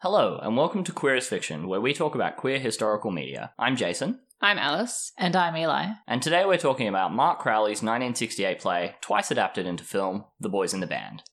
[0.00, 3.52] Hello, and welcome to Queer as Fiction, where we talk about queer historical media.
[3.58, 5.10] I'm Jason, I'm Alice.
[5.18, 5.94] And I'm Eli.
[6.06, 10.72] and today we're talking about Mart Crowley's 1968 play, twice adapted into film, The Boys
[10.72, 11.24] in the Band.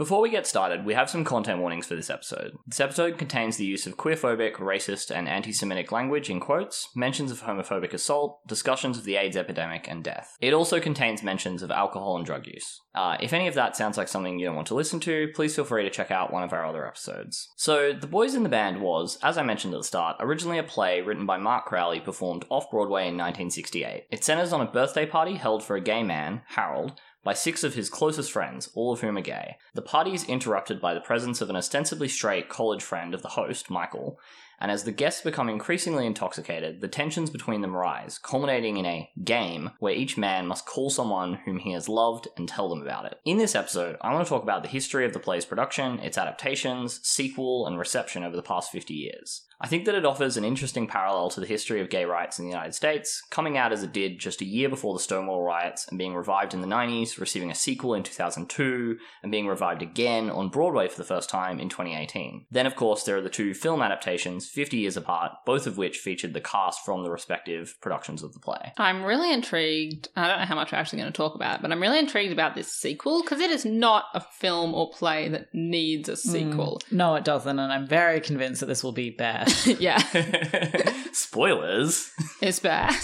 [0.00, 2.56] Before we get started, we have some content warnings for this episode.
[2.66, 7.30] This episode contains the use of queerphobic, racist, and anti Semitic language in quotes, mentions
[7.30, 10.38] of homophobic assault, discussions of the AIDS epidemic, and death.
[10.40, 12.80] It also contains mentions of alcohol and drug use.
[12.94, 15.54] Uh, if any of that sounds like something you don't want to listen to, please
[15.54, 17.50] feel free to check out one of our other episodes.
[17.56, 20.62] So, The Boys in the Band was, as I mentioned at the start, originally a
[20.62, 24.06] play written by Mart Crowley performed off Broadway in 1968.
[24.10, 27.74] It centers on a birthday party held for a gay man, Harold, by six of
[27.74, 29.56] his closest friends, all of whom are gay.
[29.74, 33.28] The party is interrupted by the presence of an ostensibly straight college friend of the
[33.28, 34.18] host, Michael,
[34.60, 39.10] and as the guests become increasingly intoxicated, the tensions between them rise, culminating in a
[39.24, 43.06] game where each man must call someone whom he has loved and tell them about
[43.06, 43.18] it.
[43.24, 46.18] In this episode, I want to talk about the history of the play's production, its
[46.18, 49.46] adaptations, sequel, and reception over the past 50 years.
[49.62, 52.46] I think that it offers an interesting parallel to the history of gay rights in
[52.46, 55.86] the United States, coming out as it did just a year before the Stonewall riots
[55.86, 60.30] and being revived in the 90s, receiving a sequel in 2002, and being revived again
[60.30, 62.46] on Broadway for the first time in 2018.
[62.50, 65.98] Then, of course, there are the two film adaptations, 50 years apart, both of which
[65.98, 68.72] featured the cast from the respective productions of the play.
[68.76, 70.08] I'm really intrigued.
[70.16, 72.32] I don't know how much we're actually going to talk about, but I'm really intrigued
[72.32, 76.16] about this sequel because it is not a film or play that needs a hmm.
[76.16, 76.80] sequel.
[76.90, 79.52] No, it doesn't, and I'm very convinced that this will be bad.
[79.66, 79.98] yeah,
[81.12, 82.10] Spoilers.
[82.40, 82.96] it's bad.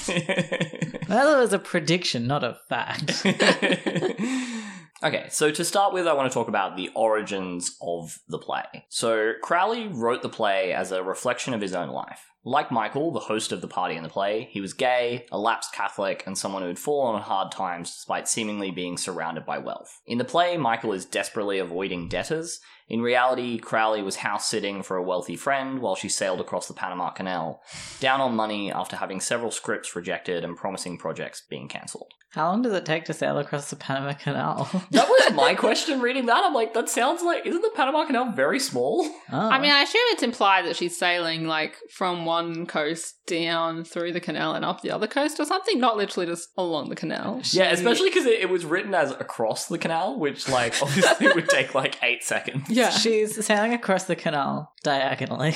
[1.09, 3.25] Well, that was a prediction, not a fact.
[5.03, 8.65] Okay, so to start with, I want to talk about the origins of the play.
[8.89, 12.31] So, Crowley wrote the play as a reflection of his own life.
[12.45, 15.75] Like Michael, the host of the party in the play, he was gay, a lapsed
[15.75, 20.01] Catholic, and someone who had fallen on hard times despite seemingly being surrounded by wealth.
[20.07, 22.61] In the play, Michael is desperately avoiding debtors.
[22.89, 26.75] In reality, Crowley was house sitting for a wealthy friend while she sailed across the
[26.75, 27.61] Panama Canal,
[27.99, 32.13] down on money after having several scripts rejected and promising projects being cancelled.
[32.37, 34.69] How long does it take to sail across the Panama Canal?
[34.91, 36.45] That was my question reading that.
[36.45, 39.05] I'm like, that sounds like, isn't the Panama Canal very small?
[39.33, 39.49] Oh.
[39.49, 44.13] I mean, I assume it's implied that she's sailing like from one coast down through
[44.13, 47.41] the canal and up the other coast or something, not literally just along the canal.
[47.51, 51.49] Yeah, especially because it, it was written as across the canal, which, like, obviously would
[51.49, 52.69] take like eight seconds.
[52.77, 52.91] Yeah.
[52.91, 55.55] she's sailing across the canal diagonally.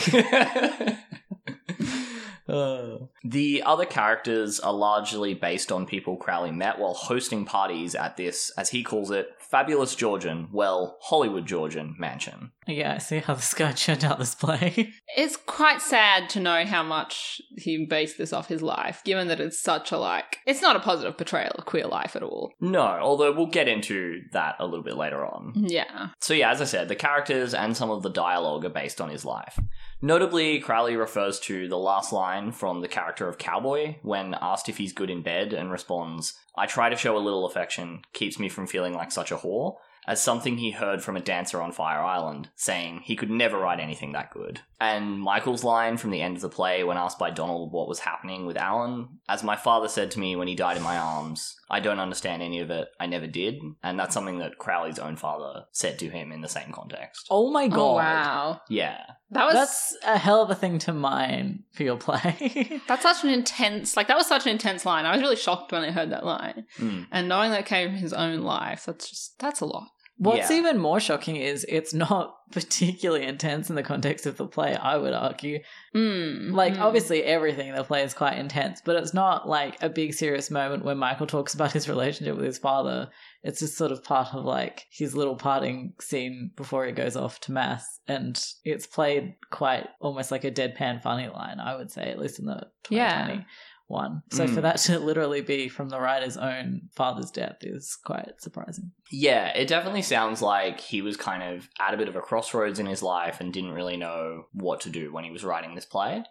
[2.48, 3.08] oh.
[3.22, 8.50] The other characters are largely based on people Crowley met while hosting parties at this,
[8.56, 12.53] as he calls it, fabulous Georgian, well, Hollywood Georgian mansion.
[12.66, 14.93] Yeah, I see how this guy churned out this play.
[15.16, 19.41] It's quite sad to know how much he based this off his life, given that
[19.41, 22.53] it's such a like, it's not a positive portrayal of queer life at all.
[22.60, 25.53] No, although we'll get into that a little bit later on.
[25.56, 26.10] Yeah.
[26.21, 29.10] So, yeah, as I said, the characters and some of the dialogue are based on
[29.10, 29.59] his life.
[30.03, 34.78] Notably, Crowley refers to the last line from the character of Cowboy when asked if
[34.78, 38.49] he's good in bed and responds, I try to show a little affection, keeps me
[38.49, 42.00] from feeling like such a whore, as something he heard from a dancer on Fire
[42.00, 44.62] Island, saying he could never write anything that good.
[44.80, 47.98] And Michael's line from the end of the play when asked by Donald what was
[47.98, 51.54] happening with Alan, as my father said to me when he died in my arms,
[51.68, 53.56] I don't understand any of it, I never did.
[53.82, 57.26] And that's something that Crowley's own father said to him in the same context.
[57.30, 57.78] Oh my god.
[57.78, 58.60] Oh, wow.
[58.70, 59.02] Yeah.
[59.32, 62.80] That was That's a hell of a thing to mine for your play.
[62.88, 65.04] That's such an intense, like that was such an intense line.
[65.04, 67.06] I was really shocked when I heard that line, Mm.
[67.12, 68.84] and knowing that came from his own life.
[68.86, 69.88] That's just that's a lot.
[70.20, 70.58] What's Yeah.
[70.58, 74.98] even more shocking is it's not particularly intense in the context of the play, I
[74.98, 75.60] would argue.
[75.94, 76.81] Mm, Like, mm.
[76.81, 80.50] obviously, everything in the play is quite intense, but it's not like a big serious
[80.50, 83.09] moment where Michael talks about his relationship with his father.
[83.42, 87.41] It's just sort of part of like his little parting scene before he goes off
[87.42, 92.10] to mass, and it's played quite almost like a deadpan funny line, I would say,
[92.10, 93.42] at least in the Yeah.
[93.91, 94.23] 2020 one.
[94.31, 94.62] So for Mm.
[94.62, 98.92] that to literally be from the writer's own father's death is quite surprising.
[99.10, 102.78] Yeah, it definitely sounds like he was kind of at a bit of a crossroads
[102.78, 105.84] in his life and didn't really know what to do when he was writing this
[105.87, 106.22] play.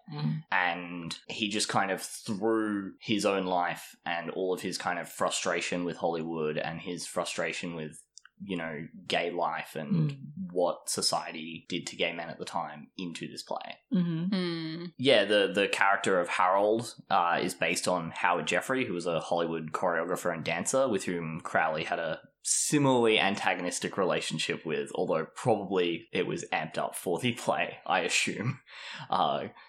[0.51, 5.09] And he just kind of threw his own life and all of his kind of
[5.09, 8.01] frustration with Hollywood and his frustration with,
[8.43, 10.17] you know, gay life and Mm.
[10.51, 13.77] what society did to gay men at the time into this play.
[13.93, 14.33] Mm-hmm.
[14.33, 14.93] Mm.
[14.97, 19.19] Yeah, the the character of Harold uh, is based on Howard Jeffrey, who was a
[19.19, 26.07] Hollywood choreographer and dancer with whom Crowley had a similarly antagonistic relationship with, although probably
[26.11, 28.59] it was amped up for the play, I assume.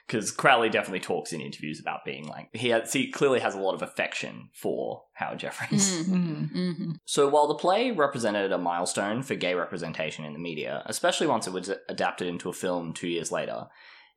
[0.07, 3.61] Because Crowley definitely talks in interviews about being like, he, has, he clearly has a
[3.61, 6.05] lot of affection for Howard Jeffries.
[6.05, 6.11] Mm.
[6.11, 6.53] Mm.
[6.53, 6.91] Mm-hmm.
[7.05, 11.47] So while the play represented a milestone for gay representation in the media, especially once
[11.47, 13.69] it was adapted into a film two years later,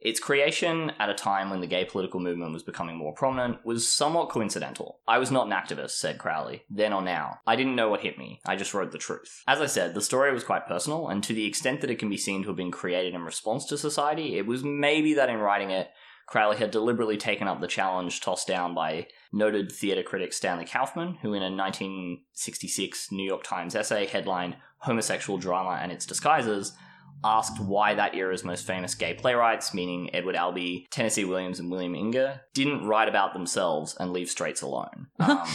[0.03, 3.87] its creation at a time when the gay political movement was becoming more prominent was
[3.87, 4.99] somewhat coincidental.
[5.07, 7.39] I was not an activist, said Crowley, then or now.
[7.47, 9.43] I didn't know what hit me, I just wrote the truth.
[9.47, 12.09] As I said, the story was quite personal, and to the extent that it can
[12.09, 15.37] be seen to have been created in response to society, it was maybe that in
[15.37, 15.89] writing it,
[16.25, 21.17] Crowley had deliberately taken up the challenge tossed down by noted theatre critic Stanley Kauffmann,
[21.21, 26.73] who in a 1966 New York Times essay headlined Homosexual Drama and Its Disguises,
[27.23, 31.95] asked why that era's most famous gay playwrights, meaning Edward Albee, Tennessee Williams, and William
[31.95, 35.07] Inge, didn't write about themselves and leave straights alone.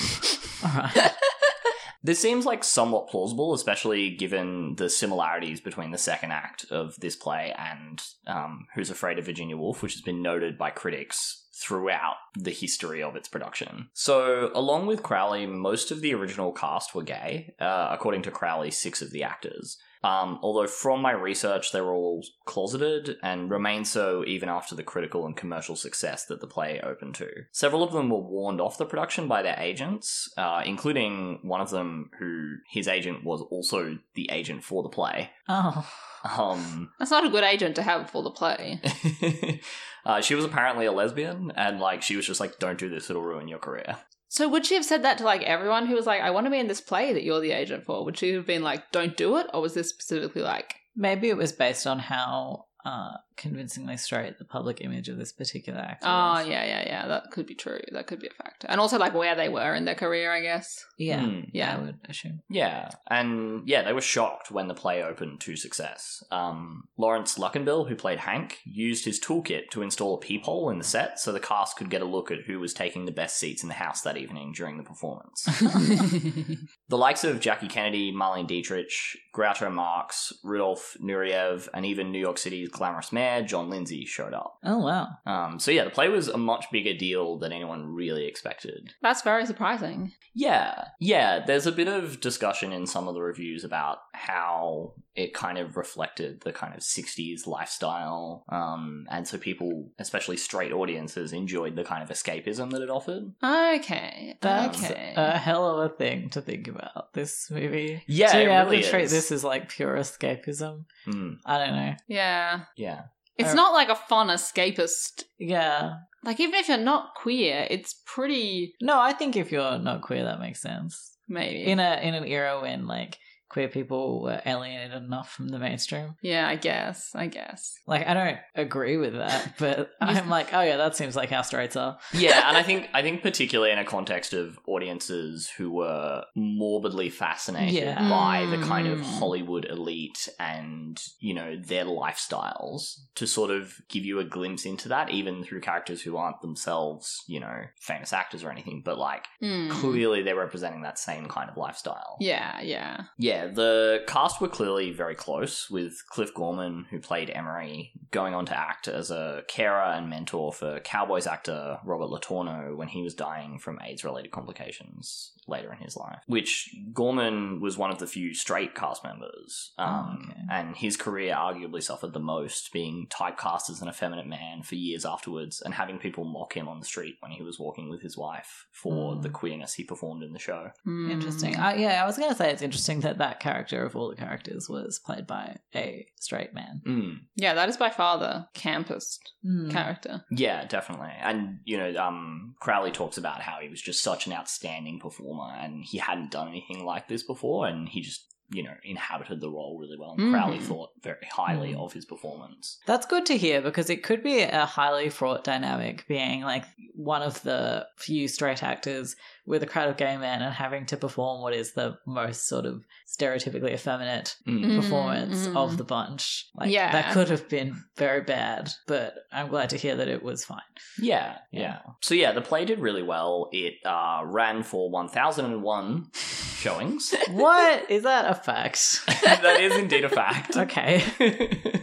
[0.60, 0.90] Um,
[2.02, 7.14] this seems like somewhat plausible, especially given the similarities between the second act of this
[7.14, 12.16] play and um, Who's Afraid of Virginia Woolf, which has been noted by critics throughout
[12.36, 13.88] the history of its production.
[13.92, 17.54] So, along with Crowley, most of the original cast were gay.
[17.60, 19.76] Uh, according to Crowley, six of the actors.
[20.02, 24.82] Um, although from my research, they were all closeted and remain so even after the
[24.82, 27.28] critical and commercial success that the play opened to.
[27.52, 31.70] Several of them were warned off the production by their agents, uh, including one of
[31.70, 35.30] them who his agent was also the agent for the play.
[35.48, 35.86] Oh.
[36.24, 38.80] Um, That's not a good agent to have for the play.
[40.04, 43.08] uh, she was apparently a lesbian, and like she was just like, "Don't do this;
[43.08, 46.06] it'll ruin your career." So would she have said that to like everyone who was
[46.06, 48.04] like, I want to be in this play that you're the agent for?
[48.04, 49.46] Would she have been like, don't do it?
[49.54, 54.44] Or was this specifically like, Maybe it was based on how uh, convincingly straight the
[54.44, 56.48] public image of this particular actor oh, was.
[56.48, 57.80] yeah, yeah, yeah, that could be true.
[57.92, 58.66] That could be a factor.
[58.68, 60.84] And also like where they were in their career, I guess.
[60.96, 61.24] Yeah.
[61.24, 61.40] Hmm.
[61.52, 61.76] Yeah.
[61.76, 62.40] I would assume.
[62.48, 66.24] Yeah, and yeah, they were shocked when the play opened to success.
[66.30, 70.84] Um, Laurence Luckinbill, who played Hank, used his toolkit to install a peephole in the
[70.84, 73.62] set so the cast could get a look at who was taking the best seats
[73.62, 75.44] in the house that evening during the performance.
[76.88, 78.92] the likes of Jackie Kennedy, Marlene Dietrich,
[79.36, 84.58] Groucho Marx, Rudolf Nureyev, and even New York City's glamorous mayor, John Lindsay, showed up.
[84.64, 85.08] Oh, wow.
[85.26, 88.94] Um, so yeah, the play was a much bigger deal than anyone really expected.
[89.02, 90.12] That's very surprising.
[90.34, 91.44] Yeah, yeah.
[91.44, 95.76] There's a bit of discussion in some of the reviews about how it kind of
[95.76, 98.44] reflected the kind of 60s lifestyle.
[98.48, 103.32] Um, and so people, especially straight audiences, enjoyed the kind of escapism that it offered.
[103.42, 104.38] Okay.
[104.40, 105.14] That's okay.
[105.16, 108.02] a hell of a thing to think about, this movie.
[108.06, 109.10] Yeah, to be able really to treat is.
[109.10, 110.84] this as like pure escapism.
[111.08, 111.94] Mm, I don't know.
[112.06, 112.60] yeah.
[112.76, 113.02] yeah.
[113.36, 115.24] It's not like a fun escapist.
[115.38, 115.94] Yeah.
[116.24, 118.74] Like, even if you're not queer, it's pretty.
[118.80, 121.16] No, I think if you're not queer, that makes sense.
[121.28, 121.64] Maybe.
[121.64, 123.18] In a in an era when like
[123.48, 126.16] queer people were alienated enough from the mainstream.
[126.22, 127.12] yeah, I guess.
[127.14, 127.78] I guess.
[127.86, 131.42] Like I don't agree with that, but I'm like, oh yeah, that seems like how
[131.42, 131.98] straights are.
[132.12, 137.10] Yeah, and I think I think particularly in a context of audiences who were morbidly
[137.10, 138.08] fascinated Yeah.
[138.08, 139.18] by the kind of Mm.
[139.18, 144.88] Hollywood elite and you know their lifestyles to sort of give you a glimpse into
[144.88, 149.26] that, even through characters who aren't themselves you know famous actors or anything, but like
[149.40, 149.70] Hmm.
[149.70, 152.16] clearly they're representing that same kind of lifestyle.
[152.20, 153.02] Yeah, yeah.
[153.18, 158.46] Yeah, the cast were clearly very close, with Cliff Gorman, who played Emery, going on
[158.46, 163.02] to act as a carer and mentor for Cowboys actor Robert La Tourneaux when he
[163.02, 166.18] was dying from AIDS related complications later in his life.
[166.26, 170.40] Which Gorman was one of the few straight cast members, um, Oh, okay.
[170.50, 175.04] and his career arguably suffered the most, being typecast as an effeminate man for years
[175.06, 178.16] afterwards and having people mock him on the street when he was walking with his
[178.16, 179.22] wife for Mm.
[179.22, 180.70] the queerness he performed in the show.
[180.84, 181.10] Hmm.
[181.10, 181.56] Interesting.
[181.56, 184.68] Uh, yeah, I was gonna say it's interesting that that character of all the characters
[184.68, 186.82] was played by a straight man.
[186.86, 187.14] Mm.
[187.36, 189.70] Yeah, that is by far the campest Mm.
[189.70, 190.24] character.
[190.30, 191.12] Yeah, definitely.
[191.20, 195.54] And you know, um, Crowley talks about how he was just such an outstanding performer,
[195.54, 199.50] and he hadn't done anything like this before, and he just you know inhabited the
[199.50, 200.14] role really well.
[200.18, 200.62] And Crowley Mhm.
[200.62, 201.80] thought very highly Mhm.
[201.84, 202.78] of his performance.
[202.86, 206.64] That's good to hear because it could be a highly fraught dynamic being like
[206.94, 209.14] one of the few straight actors
[209.46, 212.66] with a crowd of gay men and having to perform what is the most sort
[212.66, 214.64] of stereotypically effeminate Mm.
[214.64, 214.76] Mm.
[214.80, 215.56] performance mhm.
[215.56, 216.46] of the bunch.
[216.54, 216.90] Like Yeah.
[216.92, 220.60] that could have been very bad, but I'm glad to hear that it was fine.
[221.00, 221.78] Yeah, yeah, Yeah.
[222.00, 223.48] So yeah, the play did really well.
[223.52, 227.14] It uh, ran for one thousand and one showings.
[227.30, 229.02] what is that a fact?
[229.22, 230.56] that is indeed a fact.
[230.56, 231.02] Okay.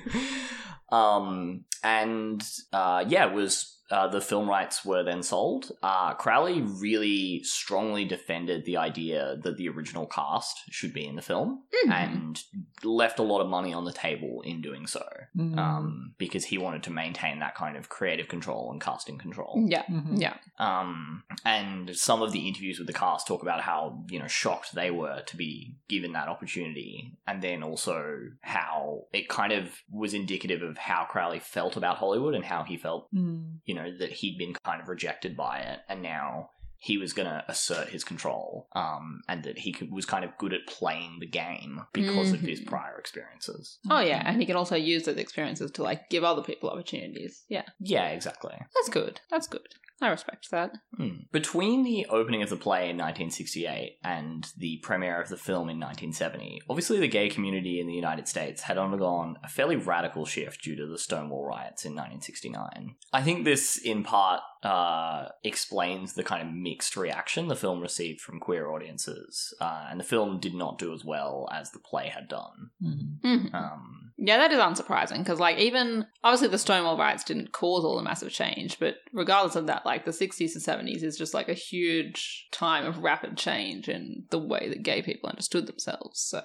[0.92, 2.44] um, and
[2.74, 8.04] uh, yeah, it was uh, the film rights were then sold, uh, Crowley really strongly
[8.06, 11.92] defended the idea that the original cast should be in the film Mhm.
[11.92, 12.44] and
[12.84, 15.06] left a lot of money on the table in doing so
[15.38, 15.58] Mm.
[15.58, 19.64] um, because he wanted to maintain that kind of creative control and casting control.
[19.68, 20.20] yeah, Mhm.
[20.20, 20.38] yeah.
[20.58, 24.74] Um, and some of the interviews with the cast talk about how you know shocked
[24.74, 30.14] they were to be given that opportunity, and then also how it kind of was
[30.14, 33.60] indicative of how Crowley felt about Hollywood and how he felt, Mm.
[33.76, 37.28] You know, that he'd been kind of rejected by it, and now he was going
[37.28, 41.18] to assert his control, um, and that he could, was kind of good at playing
[41.20, 42.68] the game because of his Mhm.
[42.68, 43.80] prior experiences.
[43.90, 47.44] Oh yeah, and he can also use those experiences to like give other people opportunities.
[47.50, 48.54] Yeah, Yeah, exactly.
[48.76, 49.20] that's good.
[49.32, 49.68] That's good.
[50.02, 50.74] I respect that.
[50.98, 51.22] Hmm.
[51.32, 55.80] Between the opening of the play in 1968 and the premiere of the film in
[55.80, 60.64] 1970, obviously the gay community in the United States had undergone a fairly radical shift
[60.64, 62.96] due to the Stonewall riots in 1969.
[63.14, 68.20] I think this, in part, uh, explains the kind of mixed reaction the film received
[68.20, 72.10] from queer audiences, uh, and the film did not do as well as the play
[72.10, 72.72] had done.
[72.84, 73.22] Mm.
[73.24, 73.54] Mhm.
[73.54, 77.98] Um, Yeah, that is unsurprising because, like, even obviously the Stonewall riots didn't cause all
[77.98, 81.50] the massive change, but regardless of that, like, the 60s and 70s is just like
[81.50, 86.22] a huge time of rapid change in the way that gay people understood themselves.
[86.22, 86.42] So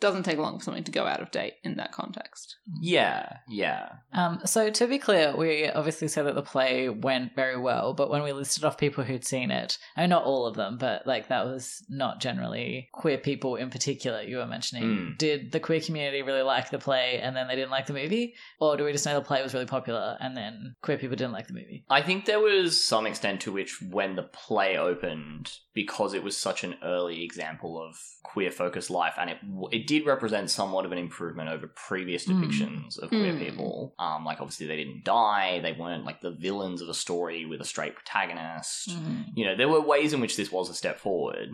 [0.00, 2.56] doesn't take long for something to go out of date in that context.
[2.80, 3.88] yeah, yeah.
[4.12, 8.10] Um, so to be clear, we obviously said that the play went very well, but
[8.10, 11.06] when we listed off people who'd seen it, I mean, not all of them, but
[11.06, 14.84] like that was not generally queer people in particular you were mentioning.
[14.84, 15.18] Mm.
[15.18, 18.34] Did the queer community really like the play and then they didn't like the movie?
[18.60, 21.32] Or do we just know the play was really popular and then queer people didn't
[21.32, 21.84] like the movie?
[21.88, 26.36] I think there was some extent to which, when the play opened, because it was
[26.36, 29.38] such an early example of queer focused life, and it
[29.72, 32.32] it did represent somewhat of an improvement over previous Mm.
[32.44, 33.38] depictions of queer Mm.
[33.40, 33.94] people.
[33.98, 37.60] Um, like obviously they didn't die; they weren't like the villains of a story with
[37.60, 38.90] a straight protagonist.
[38.90, 39.24] Mm.
[39.34, 41.50] You know, there were ways in which this was a step forward.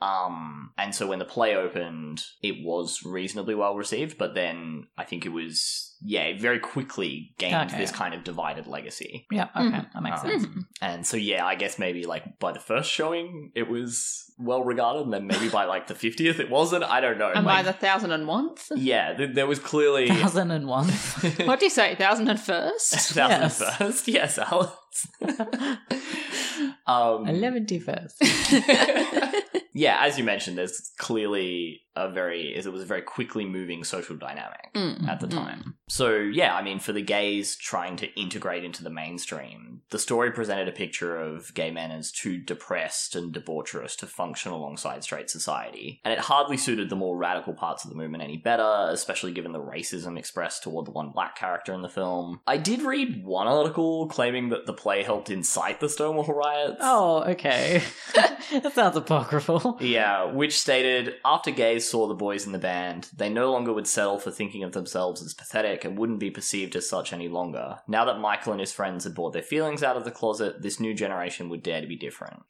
[0.00, 5.04] Um, and so when the play opened, it was reasonably well received, but then I
[5.04, 7.78] think it was, yeah, it very quickly gained Okay.
[7.78, 9.26] this kind of divided legacy.
[9.30, 9.92] Yeah, okay, Mhm.
[9.92, 10.46] that makes Um, sense.
[10.80, 15.02] And so, yeah, I guess maybe like by the first showing, it was well regarded,
[15.02, 16.82] and then maybe by like the 50th, it wasn't.
[16.84, 17.30] I don't know.
[17.32, 18.50] And by Like, the thousand and one?
[18.74, 20.08] yeah, th- there was clearly.
[20.08, 20.88] Thousand and one.
[21.46, 21.94] What do you say?
[21.94, 22.92] Thousand and first?
[23.14, 23.76] Thousand Yes.
[23.78, 24.08] first?
[24.08, 24.72] Yes, Alex.
[26.86, 28.16] um, Eleven first.
[29.72, 34.16] yeah, as you mentioned, there's clearly a very, it was a very quickly moving social
[34.16, 35.06] dynamic Mm.
[35.06, 35.30] at the Mm.
[35.34, 35.74] time.
[35.90, 40.30] So, yeah, I mean, for the gays trying to integrate into the mainstream, the story
[40.30, 45.28] presented a picture of gay men as too depressed and debaucherous to function alongside straight
[45.28, 46.00] society.
[46.02, 49.52] And it hardly suited the more radical parts of the movement any better, especially given
[49.52, 52.40] the racism expressed toward the one black character in the film.
[52.46, 56.78] I did read one article claiming that the play helped incite the Stonewall riots.
[56.80, 57.82] Oh, okay.
[58.14, 59.78] that sounds apocryphal.
[59.80, 63.86] Yeah, which stated after gays saw the boys in the band, they no longer would
[63.86, 67.78] settle for thinking of themselves as pathetic and wouldn't be perceived as such any longer.
[67.86, 70.80] Now that Michael and his friends had brought their feelings out of the closet, this
[70.80, 72.42] new generation would dare to be different.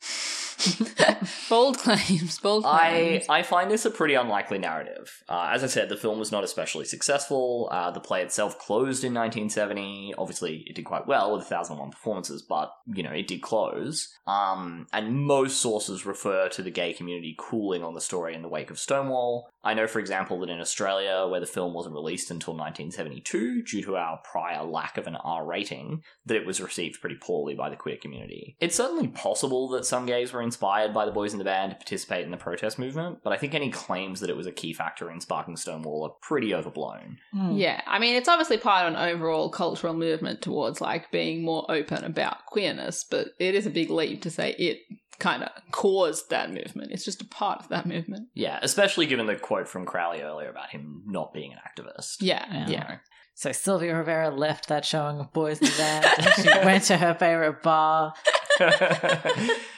[1.48, 3.26] bold claims, bold I claims.
[3.28, 5.22] I find this a pretty unlikely narrative.
[5.28, 7.68] Uh, as I said, the film was not especially successful.
[7.70, 10.14] Uh, the play itself closed in 1970.
[10.18, 14.14] Obviously, it did quite well with 1,001 performances, but you know it did close.
[14.26, 18.48] Um, and most sources refer to the gay community cooling on the story in the
[18.48, 19.50] wake of Stonewall.
[19.64, 23.82] I know, for example, that in Australia, where the film wasn't released until 1972 due
[23.84, 27.70] to our prior lack of an R rating, that it was received pretty poorly by
[27.70, 28.56] the queer community.
[28.60, 31.76] It's certainly possible that some gays were inspired by the boys in the band to
[31.76, 34.72] participate in the protest movement, but I think any claims that it was a key
[34.72, 37.18] factor in sparking Stonewall are pretty overblown.
[37.34, 37.58] Mm.
[37.58, 41.64] Yeah, I mean, it's obviously part of an overall cultural movement towards like being more
[41.70, 44.80] open about queerness, but it is a big leap to say it
[45.22, 46.90] kind of caused that movement.
[46.92, 48.28] It's just a part of that movement.
[48.34, 52.16] Yeah, especially given the quote from Crowley earlier about him not being an activist.
[52.20, 52.68] Yeah, Yeah.
[52.68, 52.96] yeah.
[53.34, 56.96] So Sylvia Rivera left that showing of Boys in the Band and she went to
[56.98, 58.12] her favorite bar.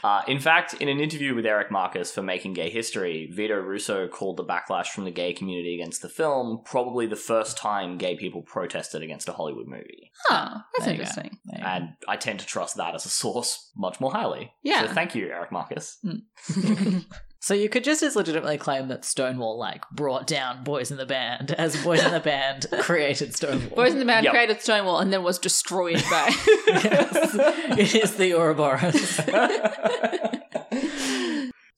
[0.04, 4.06] uh, in fact, in an interview with Eric Marcus for Making Gay History, Vito Russo
[4.06, 8.14] called the backlash from the gay community against the film probably the first time gay
[8.14, 10.10] people protested against a Hollywood movie.
[10.26, 11.38] Huh, that's There interesting.
[11.54, 14.52] And I tend to trust that as a source much more highly.
[14.62, 14.82] Yeah.
[14.82, 15.98] So thank you, Eric Marcus.
[17.44, 21.04] So you could just as legitimately claim that Stonewall like brought down Boys in the
[21.04, 23.76] Band as Boys in the Band created Stonewall.
[23.76, 24.32] Boys in the Band Yep.
[24.32, 26.28] created Stonewall and then was destroyed by.
[26.66, 27.36] yes,
[27.78, 29.20] it is the Ouroboros.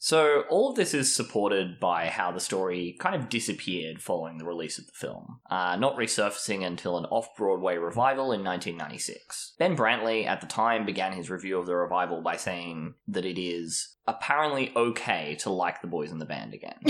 [0.06, 4.44] So, all of this is supported by how the story kind of disappeared following the
[4.44, 9.54] release of the film, uh, not resurfacing until an off Broadway revival in 1996.
[9.58, 13.36] Ben Brantley, at the time, began his review of the revival by saying that it
[13.36, 16.78] is apparently okay to like the boys in the band again.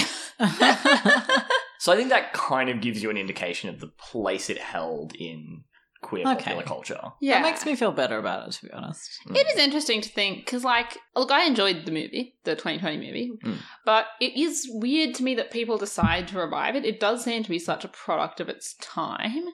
[1.79, 5.15] so, I think that kind of gives you an indication of the place it held
[5.15, 5.65] in
[6.07, 6.35] queer Okay.
[6.45, 7.01] popular culture.
[7.21, 7.35] Yeah.
[7.41, 9.11] That makes me feel better about it, to be honest.
[9.29, 9.37] Mm.
[9.37, 13.33] It is interesting to think because, like, look, I enjoyed the movie, the 2020 movie,
[13.45, 13.57] Mm.
[13.85, 16.85] but it is weird to me that people decide to revive it.
[16.85, 19.45] It does seem to be such a product of its time.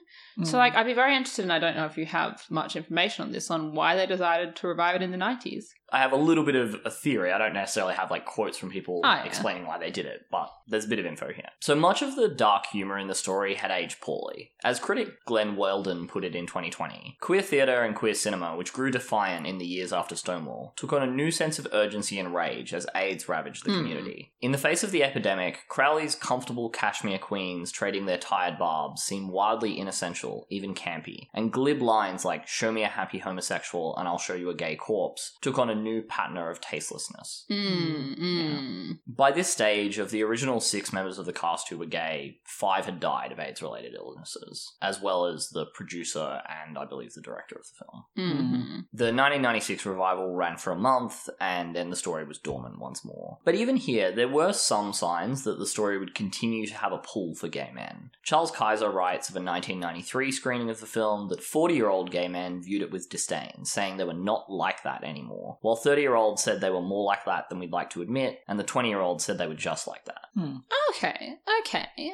[0.43, 0.59] So, Mm.
[0.63, 3.31] like, I'd be very interested, and I don't know if you have much information on
[3.31, 5.73] this, on why they decided to revive it in the 90s.
[5.93, 7.31] I have a little bit of a theory.
[7.31, 9.23] I don't necessarily have like quotes from people Oh, yeah.
[9.23, 11.49] explaining why they did it, but there's a bit of info here.
[11.59, 14.51] So much of the dark humor in the story had aged poorly.
[14.63, 18.89] As critic Glen Weldon put it in 2020, queer theatre and queer cinema, which grew
[18.91, 22.73] defiant in the years after Stonewall, took on a new sense of urgency and rage
[22.73, 23.77] as AIDS ravaged the Hmm.
[23.77, 24.33] community.
[24.41, 29.29] In the face of the epidemic, Crowley's comfortable cashmere queens trading their tired barbs seemed
[29.31, 34.17] wildly inessential, even campy, and glib lines like "Show me a happy homosexual and I'll
[34.17, 37.45] show you a gay corpse" took on a new pattern of tastelessness.
[37.51, 38.99] Mm, mm.
[39.07, 42.85] By this stage, of the original six members of the cast who were gay, five
[42.85, 47.55] had died of AIDS-related illnesses, as well as the producer and I believe the director
[47.55, 48.03] of the film.
[48.17, 48.85] Mm.
[48.93, 53.39] The 1996 revival ran for a month, and then the story was dormant once more.
[53.43, 56.97] But even here, there were some signs that the story would continue to have a
[56.97, 58.11] pull for gay men.
[58.23, 62.27] Charles Kaiser writes of a 1993 screening of the film that 40 year old gay
[62.27, 66.15] men viewed it with disdain, saying they were not like that anymore, while 30 year
[66.15, 68.89] olds said they were more like that than we'd like to admit, and the 20
[68.89, 70.25] year olds said they were just like that.
[70.35, 70.57] Hmm.
[70.89, 72.13] Okay, okay.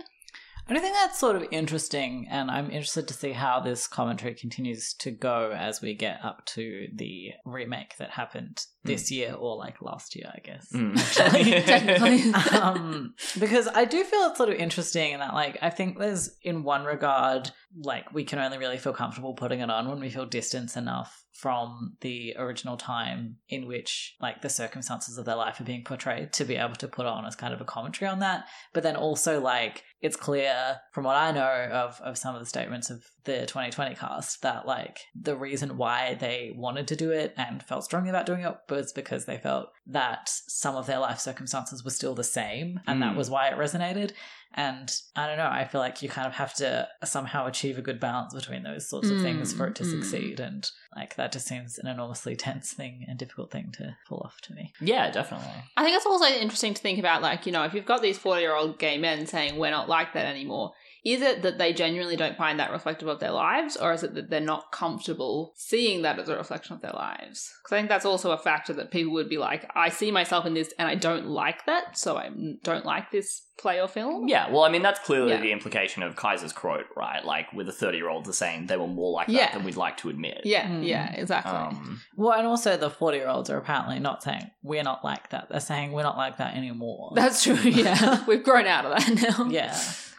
[0.69, 4.35] I do think that's sort of interesting, and I'm interested to see how this commentary
[4.35, 9.57] continues to go as we get up to the remake that happened this year or
[9.57, 10.71] like last year, I guess.
[10.71, 11.15] Mm.
[11.15, 12.33] Technically.
[12.61, 16.37] um, because I do feel it's sort of interesting in that, like, I think there's
[16.43, 17.49] in one regard,
[17.81, 21.25] like, we can only really feel comfortable putting it on when we feel distance enough
[21.33, 26.33] from the original time in which, like, the circumstances of their life are being portrayed
[26.33, 28.45] to be able to put on as kind of a commentary on that.
[28.73, 32.45] But then also, like, it's clear from what I know of, of some of the
[32.45, 37.33] statements of the 2020 cast that, like, the reason why they wanted to do it
[37.37, 41.19] and felt strongly about doing it was because they felt that some of their life
[41.19, 43.17] circumstances were still the same and that Mm.
[43.17, 44.11] was why it resonated.
[44.55, 47.83] And I don't know, I feel like you kind of have to somehow achieve a
[47.83, 49.91] good balance between those sorts of Mm, things for it to mm.
[49.91, 50.39] succeed.
[50.39, 54.41] And like that just seems an enormously tense thing and difficult thing to pull off
[54.41, 54.73] to me.
[54.81, 55.47] yeah, definitely.
[55.77, 58.17] I think it's also interesting to think about, like, you know, if you've got these
[58.17, 60.71] 40 year old gay men saying we're not like that anymore,
[61.05, 64.13] is it that they genuinely don't find that reflective of their lives, or is it
[64.15, 67.53] that they're not comfortable seeing that as a reflection of their lives?
[67.63, 70.45] Because I think that's also a factor that people would be like, I see myself
[70.45, 72.29] in this and I don't like that, so I
[72.63, 74.27] don't like this play or film.
[74.29, 75.41] Yeah, well, I mean, that's clearly Yeah.
[75.41, 77.23] the implication of Kaiser's quote, right?
[77.25, 79.53] Like, with the 30 year olds are saying they were more like that Yeah.
[79.53, 80.41] than we'd like to admit.
[80.45, 80.85] Yeah, Mm.
[80.87, 81.51] yeah, exactly.
[81.51, 85.29] Um, Well, and also the 40 year olds are apparently not saying we're not like
[85.31, 85.49] that.
[85.49, 87.11] They're saying we're not like that anymore.
[87.15, 88.23] that's true, yeah.
[88.27, 89.45] We've grown out of that now.
[89.49, 89.77] yeah.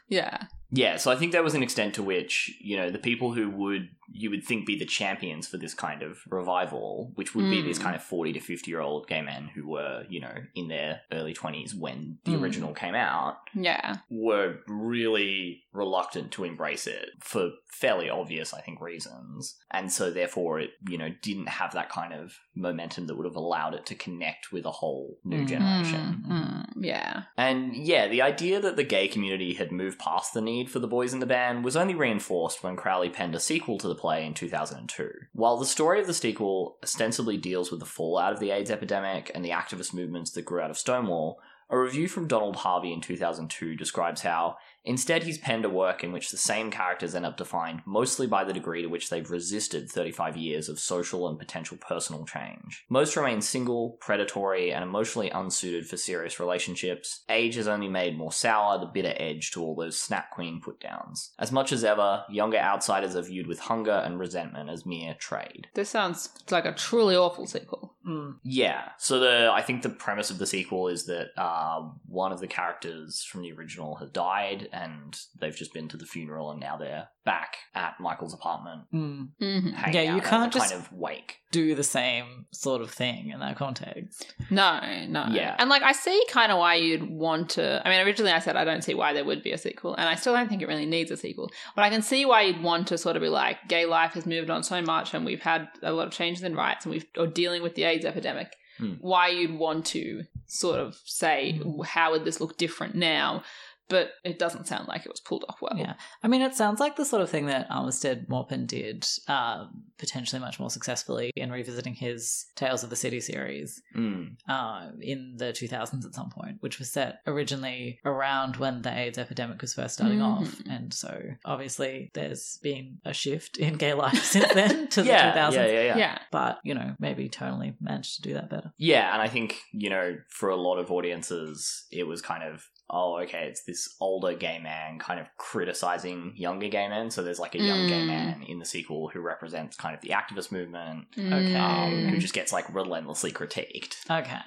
[0.08, 0.38] Yeah.
[0.70, 3.50] Yeah, so I think there was an extent to which, you know, the people who
[3.50, 7.60] would, you would think be the champions for this kind of revival, which would be
[7.62, 7.64] Mm.
[7.64, 10.66] these kind of 40 to 50 year old gay men who were, you know, in
[10.68, 12.42] their early 20s when the Mm.
[12.42, 13.98] original came out, Yeah.
[14.10, 19.56] were really reluctant to embrace it for fairly obvious, I think, reasons.
[19.70, 23.36] And so therefore it, you know, didn't have that kind of momentum that would have
[23.36, 25.46] allowed it to connect with a whole new Mm.
[25.48, 26.24] generation.
[26.28, 27.22] Mm, yeah.
[27.36, 30.88] And yeah, the idea that the gay community had moved past the need for the
[30.88, 34.26] boys in the band was only reinforced when Crowley penned a sequel to the play
[34.26, 35.10] in 2002.
[35.32, 39.30] While the story of the sequel ostensibly deals with the fallout of the AIDS epidemic
[39.34, 43.00] and the activist movements that grew out of Stonewall, a review from Donald Harvey in
[43.00, 47.36] 2002 describes how Instead, he's penned a work in which the same characters end up
[47.36, 51.76] defined mostly by the degree to which they've resisted 35 years of social and potential
[51.76, 52.84] personal change.
[52.88, 57.24] Most remain single, predatory, and emotionally unsuited for serious relationships.
[57.28, 60.80] Age has only made more sour the bitter edge to all those snap queen put
[60.80, 61.32] downs.
[61.38, 65.68] As much as ever, younger outsiders are viewed with hunger and resentment as mere trade.
[65.74, 67.94] This sounds like a truly awful sequel.
[68.06, 68.36] Mm.
[68.42, 68.88] Yeah.
[68.98, 72.46] So the I think the premise of the sequel is that uh, one of the
[72.46, 76.76] characters from the original has died, and they've just been to the funeral, and now
[76.78, 79.28] they're back at Michael's apartment, Mm.
[79.38, 81.39] hmm Yeah, you out as can't a just- kind of wake.
[81.52, 84.32] Do the same sort of thing in that context.
[84.50, 85.26] No, no.
[85.30, 85.56] Yeah.
[85.58, 88.56] And like I see kind of why you'd want to I mean originally I said
[88.56, 90.68] I don't see why there would be a sequel and I still don't think it
[90.68, 91.50] really needs a sequel.
[91.74, 94.26] But I can see why you'd want to sort of be like gay life has
[94.26, 97.06] moved on so much and we've had a lot of changes in rights and we've
[97.16, 98.54] or dealing with the AIDS epidemic.
[98.78, 98.94] Hmm.
[99.00, 101.84] Why you'd want to sort of say Mm.
[101.84, 103.42] how would this look different now,
[103.90, 105.76] but it doesn't sound like it was pulled off well.
[105.76, 105.94] Yeah.
[106.22, 109.66] I mean, it sounds like the sort of thing that Armistead Maupin did uh,
[109.98, 114.36] potentially much more successfully in revisiting his Tales of the City series Mm.
[114.48, 119.18] uh, in the 2000s at some point, which was set originally around when the AIDS
[119.18, 120.44] epidemic was first starting off.
[120.44, 120.76] Mhm.
[120.76, 125.40] And so obviously there's been a shift in gay life since then to Yeah, the
[125.40, 125.54] 2000s.
[125.54, 125.96] yeah, yeah, yeah.
[125.98, 126.18] yeah.
[126.30, 128.72] But, you know, maybe tonally managed to do that better.
[128.78, 132.64] Yeah, and I think, you know, for a lot of audiences, it was kind of,
[132.92, 137.10] oh, okay, it's this older gay man kind of criticizing younger gay men.
[137.10, 138.06] So there's like a young gay Mm.
[138.08, 141.54] man in the sequel who represents kind of the activist movement, Okay.
[141.56, 142.10] um, Mm.
[142.10, 144.10] who just gets like relentlessly critiqued.
[144.10, 144.40] Okay.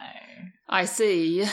[0.68, 1.46] I see.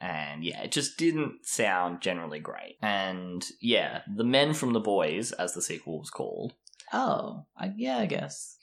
[0.00, 2.76] And yeah, it just didn't sound generally great.
[2.82, 6.54] And yeah, The Men from the Boys, as the sequel was called,
[6.92, 8.56] Oh, I, yeah, I guess.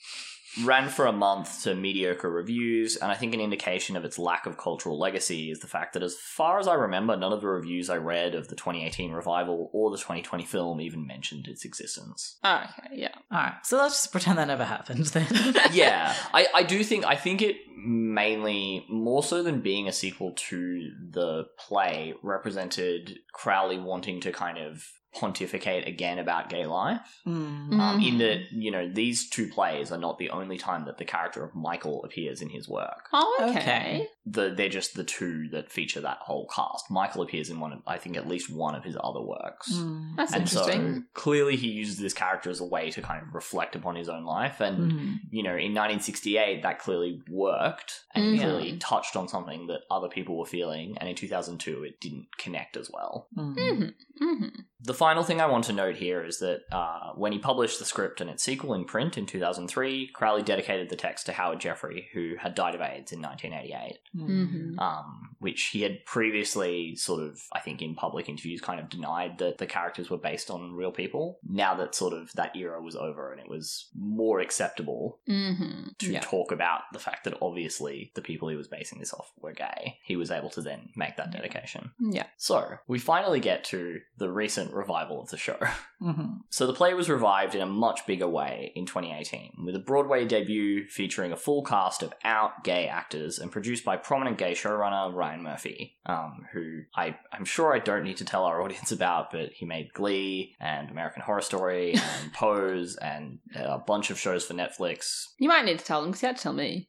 [0.64, 4.46] Ran for a month to mediocre reviews, and I think an indication of its lack
[4.46, 7.48] of cultural legacy is the fact that, as far as I remember, none of the
[7.48, 12.38] reviews I read of the 2018 revival or the 2020 film even mentioned its existence.
[12.44, 13.16] Oh, okay, yeah.
[13.32, 13.56] All right.
[13.64, 15.28] So let's just pretend that never happened then.
[15.72, 20.34] yeah, I, I do think I think it mainly more so than being a sequel
[20.36, 24.84] to the play represented Crowley wanting to kind of
[25.18, 27.22] pontificate again about gay life.
[27.26, 27.80] Mm.
[27.80, 28.18] Um, in Mhm.
[28.20, 31.54] that you know these two plays are not the only time that the character of
[31.56, 33.10] Michael appears in his work.
[33.14, 33.60] Oh, okay.
[33.60, 34.08] Okay.
[34.26, 36.92] The, they're just the two that feature that whole cast.
[36.92, 39.72] Michael appears in one of, I think, at least one of his other works.
[39.74, 40.16] Mm.
[40.18, 40.96] That's And interesting.
[40.96, 44.10] so clearly he uses this character as a way to kind of reflect upon his
[44.10, 44.60] own life.
[44.60, 45.20] And, Mm.
[45.32, 48.42] you know, in 1968, that clearly worked and Mhm.
[48.42, 50.98] clearly touched on something that other people were feeling.
[50.98, 53.28] And in 2002, it didn't connect as well.
[53.38, 53.56] Mm.
[53.56, 53.86] hmm
[54.20, 54.48] hmm
[54.82, 57.86] The final thing I want to note here is that uh, when he published the
[57.86, 62.10] script and its sequel in print in 2003, Crowley dedicated the text to Howard Jeffrey,
[62.14, 64.50] who had died of AIDS in 1988, Mm.
[64.50, 68.90] hmm um, which he had previously sort of, I think, in public interviews kind of
[68.90, 71.40] denied that the characters were based on real people.
[71.48, 76.12] Now that sort of that era was over and it was more acceptable hmm to
[76.12, 76.20] Yeah.
[76.22, 80.00] talk about the fact that obviously the people he was basing this off were gay,
[80.04, 81.92] he was able to then make that dedication.
[82.00, 82.26] Yeah.
[82.38, 85.58] So, we finally get to the recent revival of the show.
[86.00, 86.42] Mhm.
[86.52, 90.26] So the play was revived in a much bigger way in 2018, with a Broadway
[90.26, 95.12] debut featuring a full cast of out gay actors and produced by prominent gay showrunner
[95.12, 99.32] Ryan Murphy, um, who I, I'm sure I don't need to tell our audience about,
[99.32, 104.46] but he made Glee and American Horror Story and Pose and a bunch of shows
[104.46, 105.24] for Netflix.
[105.40, 106.88] You might need to tell them because you had to tell me.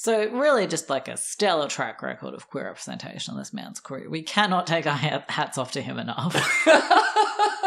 [0.00, 4.08] So really, just like a stellar track record of queer representation in this man's career.
[4.08, 6.36] We cannot take our hats off to him enough.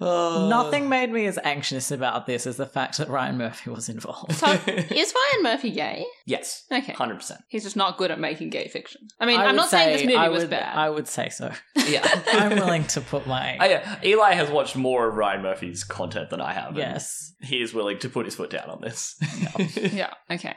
[0.00, 3.88] Uh, Nothing made me as anxious about this as the fact that Ryan Murphy was
[3.88, 4.32] involved.
[4.32, 6.06] So, is Ryan Murphy gay?
[6.24, 6.94] yes, Okay.
[6.94, 7.32] 100%.
[7.48, 9.08] He's just not good at making gay fiction.
[9.20, 10.76] I mean, I I'm would not saying this movie I was would- bad.
[10.78, 11.52] I would say so.
[11.86, 12.06] Yeah.
[12.32, 13.98] I'm willing to put my Oh, yeah.
[14.02, 16.76] Eli has watched more of Ryan Murphy's content than I have.
[16.78, 17.34] yes.
[17.42, 19.16] He is willing to put his foot down on this.
[19.92, 20.54] yeah, okay.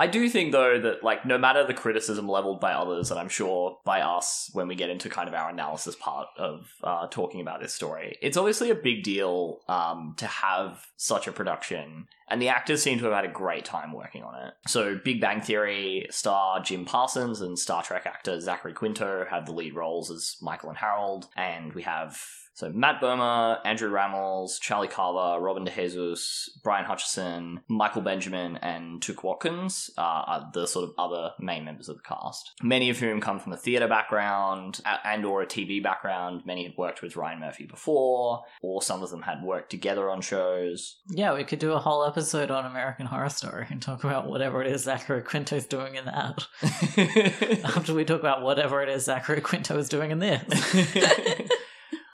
[0.00, 3.28] I do think, though, that, like, no matter the criticism leveled by others, and I'm
[3.28, 7.42] sure by us when we get into kind of our analysis part of uh, talking
[7.42, 12.40] about this story, it's obviously a big deal um, to have such a production, and
[12.40, 14.54] the actors seem to have had a great time working on it.
[14.66, 19.52] So, Big Bang Theory star Jim Parsons and Star Trek actor Zachary Quinto have the
[19.52, 22.20] lead roles as Michael and Harold, and we have
[22.60, 29.22] so Matt Bomer, Andrew Rannells, Charlie Carver, Robin DeJesus, Brian Hutchison, Michael Benjamin, and Tuc
[29.22, 32.52] Watkins uh, are the sort of other main members of the cast.
[32.62, 36.42] Many of whom come from a theatre background and or a TV background.
[36.44, 40.20] Many had worked with Ryan Murphy before, or some of them had worked together on
[40.20, 40.98] shows.
[41.08, 42.19] Yeah, we could do a whole episode
[42.50, 46.46] on American Horror Story and talk about whatever it is Zachary Quinto's doing in that.
[47.64, 50.42] After we talk about whatever it is Zachary Quinto is doing in this.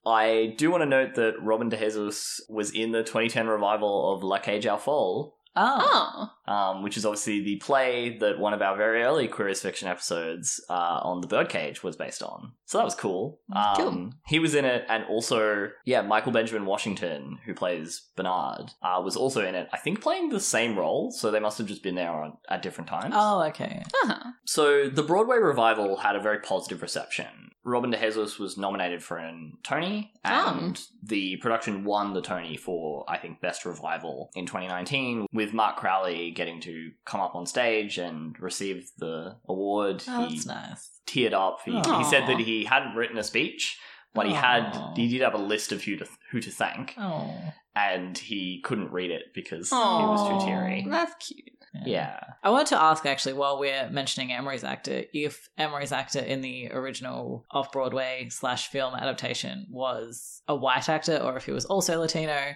[0.06, 4.38] I do want to note that Robin DeJesus was in the 2010 revival of La
[4.38, 5.78] Cage aux Folles, ah.
[5.80, 6.30] Oh.
[6.30, 9.88] Oh, um, which is obviously the play that one of our very early Queer Fiction
[9.88, 12.52] episodes uh, on the Birdcage was based on.
[12.66, 13.40] So that was cool.
[13.54, 14.10] Um, Cool.
[14.26, 19.16] He was in it, and also, yeah, Michael Benjamin Washington, who plays Bernard, uh, was
[19.16, 19.68] also in it.
[19.72, 22.62] I think playing the same role, so they must have just been there on, at
[22.62, 23.14] different times.
[23.16, 23.82] Oh, okay.
[24.04, 24.30] uh-huh.
[24.44, 27.26] So the Broadway revival had a very positive reception.
[27.64, 33.18] Robin DeJesus was nominated for an Tony, and the production won the Tony for I
[33.18, 38.38] think best revival in 2019, with Mart Crowley getting to come up on stage and
[38.38, 40.04] receive the award.
[40.06, 40.90] Oh, he that's nice.
[41.06, 41.58] teared up.
[41.64, 43.76] He, he said that he hadn't written a speech,
[44.14, 47.34] but he had he did have a list of who to who to thank, Oh.
[47.74, 50.86] and he couldn't read it because he was too teary.
[50.88, 51.50] That's cute.
[51.84, 52.18] Yeah.
[52.42, 56.70] I wanted to ask actually, while we're mentioning Emery's actor, if Emery's actor in the
[56.72, 61.98] original off Broadway slash film adaptation was a white actor or if he was also
[62.00, 62.52] Latino,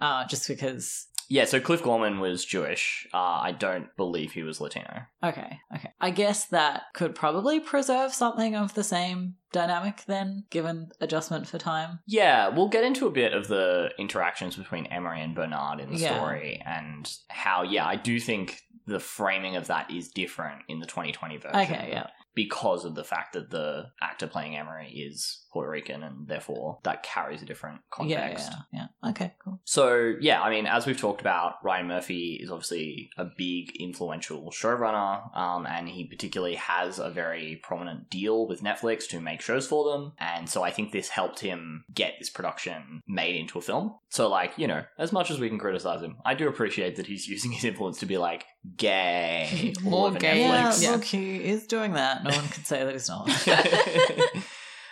[0.00, 1.06] uh, just because.
[1.28, 3.06] Yeah, so Cliff Gorman was Jewish.
[3.12, 5.02] Uh, I don't believe he was Latino.
[5.22, 5.90] Okay, okay.
[6.00, 11.58] I guess that could probably preserve something of the same dynamic then, given adjustment for
[11.58, 12.00] time.
[12.06, 15.96] Yeah, we'll get into a bit of the interactions between Emery and Bernard in the
[15.98, 16.16] Yeah.
[16.16, 20.86] story and how, yeah, I do think the framing of that is different in the
[20.86, 21.56] 2020 version.
[21.60, 22.08] Okay, yeah.
[22.34, 27.04] Because of the fact that the actor playing Emery is Puerto Rican and therefore that
[27.04, 28.50] carries a different Yeah, context.
[28.72, 29.10] yeah, yeah.
[29.10, 29.60] Okay, cool.
[29.64, 34.50] So, yeah, I mean, as we've talked about, Ryan Murphy is obviously a big, influential
[34.50, 39.68] showrunner, um, and he particularly has a very prominent deal with Netflix to make shows
[39.68, 40.12] for them.
[40.18, 43.94] And so I think this helped him get this production made into a film.
[44.08, 47.06] So, like, you know, as much as we can criticize him, I do appreciate that
[47.06, 48.44] he's using his influence to be like,
[48.76, 49.72] gay.
[49.84, 50.82] all More over gay, Yeah, Netflix.
[50.82, 50.90] Yeah.
[50.92, 52.24] look, he is doing that.
[52.24, 53.28] No one can say that he's not.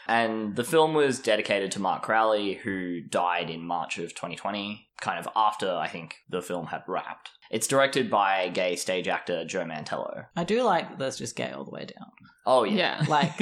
[0.07, 5.19] and the film was dedicated to Mart Crowley, who died in March of 2020, kind
[5.19, 7.31] of after I think the film had wrapped.
[7.51, 10.25] It's directed by gay stage actor Joe Mantello.
[10.35, 12.11] I do like that there's just gay all the way down.
[12.47, 13.05] Oh yeah, Yeah.
[13.09, 13.37] Like,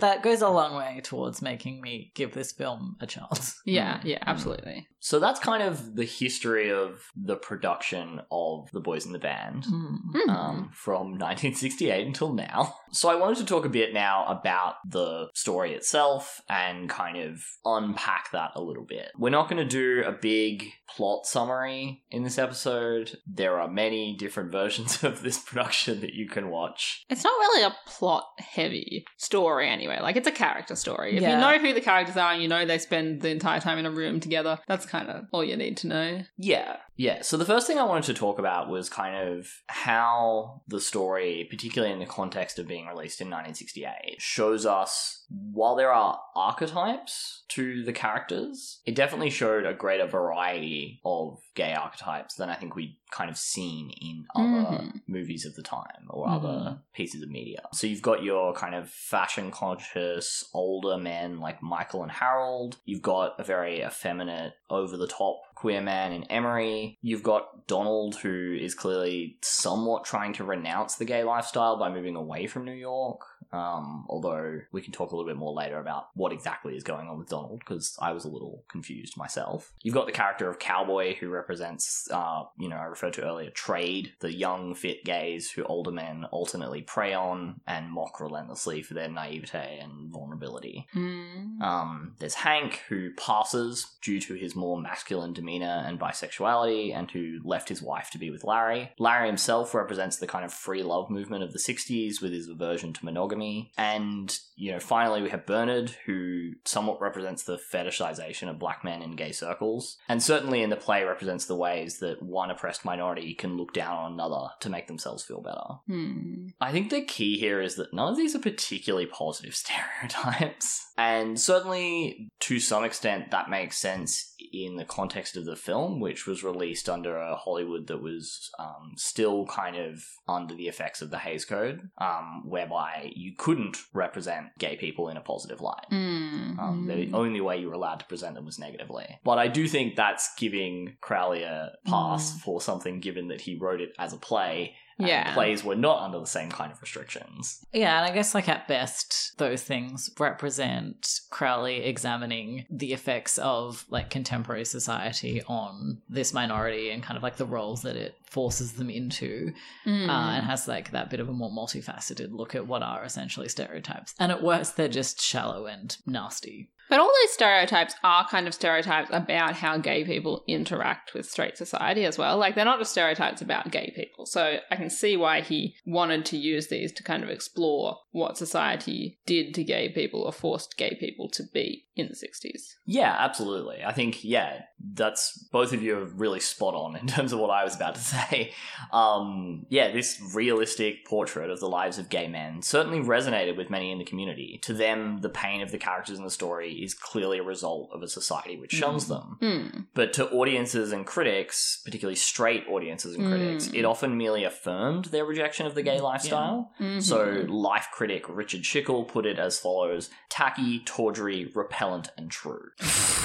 [0.00, 3.60] That goes a long way towards making me give this film a chance.
[3.66, 4.88] Yeah, yeah, absolutely.
[4.98, 9.64] so that's kind of the history of the production of The Boys in the Band.
[9.64, 9.98] Mm.
[10.14, 10.30] Hmm.
[10.30, 12.74] um, from 1968 until now.
[12.92, 17.40] So I wanted to talk a bit now about the story itself and kind of
[17.64, 19.10] unpack that a little bit.
[19.18, 20.64] We're not going to do a big
[21.00, 23.16] plot summary in this episode.
[23.26, 27.06] There are many different versions of this production that you can watch.
[27.08, 29.98] It's not really a plot heavy story anyway.
[30.02, 31.16] Like it's a character story.
[31.16, 31.34] If Yeah.
[31.36, 33.86] you know who the characters are and you know they spend the entire time in
[33.86, 36.22] a room together, that's kind of all you need to know.
[36.36, 37.22] Yeah, yeah.
[37.22, 41.46] So the first thing I wanted to talk about was kind of how the story,
[41.48, 47.44] particularly in the context of being released in 1968, shows us while there are archetypes
[47.48, 52.74] to the characters, it definitely showed a greater variety of gay archetypes than I think
[52.74, 55.00] we'd kind of seen in other Mhm.
[55.06, 56.34] movies of the time or Mhm.
[56.36, 57.68] other pieces of media.
[57.72, 62.78] So you've got your kind of fashion conscious older men like Michael and Harold.
[62.84, 66.96] You've got a very effeminate, over the top queer man in Emery.
[67.02, 72.16] You've got Donald, who is clearly somewhat trying to renounce the gay lifestyle by moving
[72.16, 73.20] away from New York.
[73.52, 77.08] Um, although we can talk a little bit more later about what exactly is going
[77.08, 79.72] on with Donald, because I was a little confused myself.
[79.82, 83.50] You've got the character of Cowboy, who represents, uh, you know, I referred to earlier,
[83.50, 88.94] trade, the young, fit gays who older men alternately prey on and mock relentlessly for
[88.94, 90.86] their naivete and vulnerability.
[90.94, 91.60] Mm.
[91.60, 97.40] Um, there's Hank, who passes due to his more masculine demeanor and bisexuality, and who
[97.44, 98.92] left his wife to be with Larry.
[98.98, 102.92] Larry himself represents the kind of free love movement of the 60s with his aversion
[102.92, 103.39] to monogamy.
[103.76, 109.02] And, you know, finally we have Bernard, who somewhat represents the fetishization of black men
[109.02, 109.96] in gay circles.
[110.08, 113.96] And certainly in the play represents the ways that one oppressed minority can look down
[113.96, 115.80] on another to make themselves feel better.
[115.86, 116.48] Hmm.
[116.60, 120.86] I think the key here is that none of these are particularly positive stereotypes.
[120.96, 126.26] And certainly, to some extent, that makes sense in the context of the film, which
[126.26, 131.10] was released under a Hollywood that was um, still kind of under the effects of
[131.10, 135.86] the Hays Code, um, whereby you couldn't represent gay people in a positive light.
[135.92, 136.58] Mm.
[136.58, 139.18] Um, the only way you were allowed to present them was negatively.
[139.24, 142.40] But I do think that's giving Crowley a pass Mm.
[142.40, 144.74] for something, given that he wrote it as a play.
[145.08, 145.34] Yeah.
[145.34, 147.64] plays were not under the same kind of restrictions.
[147.72, 153.84] Yeah, and I guess like at best, those things represent Crowley examining the effects of
[153.90, 158.72] like contemporary society on this minority and kind of like the roles that it forces
[158.74, 159.52] them into,
[159.86, 160.08] Mm.
[160.08, 163.48] uh, and has like that bit of a more multifaceted look at what are essentially
[163.48, 164.14] stereotypes.
[164.18, 166.68] And at worst, they're just shallow and nasty.
[166.90, 171.56] But all those stereotypes are kind of stereotypes about how gay people interact with straight
[171.56, 172.36] society as well.
[172.36, 174.26] Like, they're not just stereotypes about gay people.
[174.26, 178.36] So I can see why he wanted to use these to kind of explore what
[178.36, 182.62] society did to gay people or forced gay people to be in the 60s.
[182.84, 183.84] Yeah, absolutely.
[183.86, 184.62] I think, yeah,
[184.94, 187.94] that's both of you are really spot on in terms of what I was about
[187.96, 188.52] to say.
[188.92, 193.90] Um, yeah, this realistic portrait of the lives of gay men certainly resonated with many
[193.92, 194.58] in the community.
[194.62, 198.02] To them, the pain of the characters in the story is clearly a result of
[198.02, 199.08] a society which shuns Mm.
[199.08, 199.38] them.
[199.40, 199.80] Hmm.
[199.94, 203.74] But to audiences and critics, particularly straight audiences and critics, Mm.
[203.80, 206.72] it often merely affirmed their rejection of the gay lifestyle.
[206.80, 207.02] Mhm.
[207.02, 212.70] So, life critic Richard Schickel put it as follows tacky, tawdry, repellent, and true.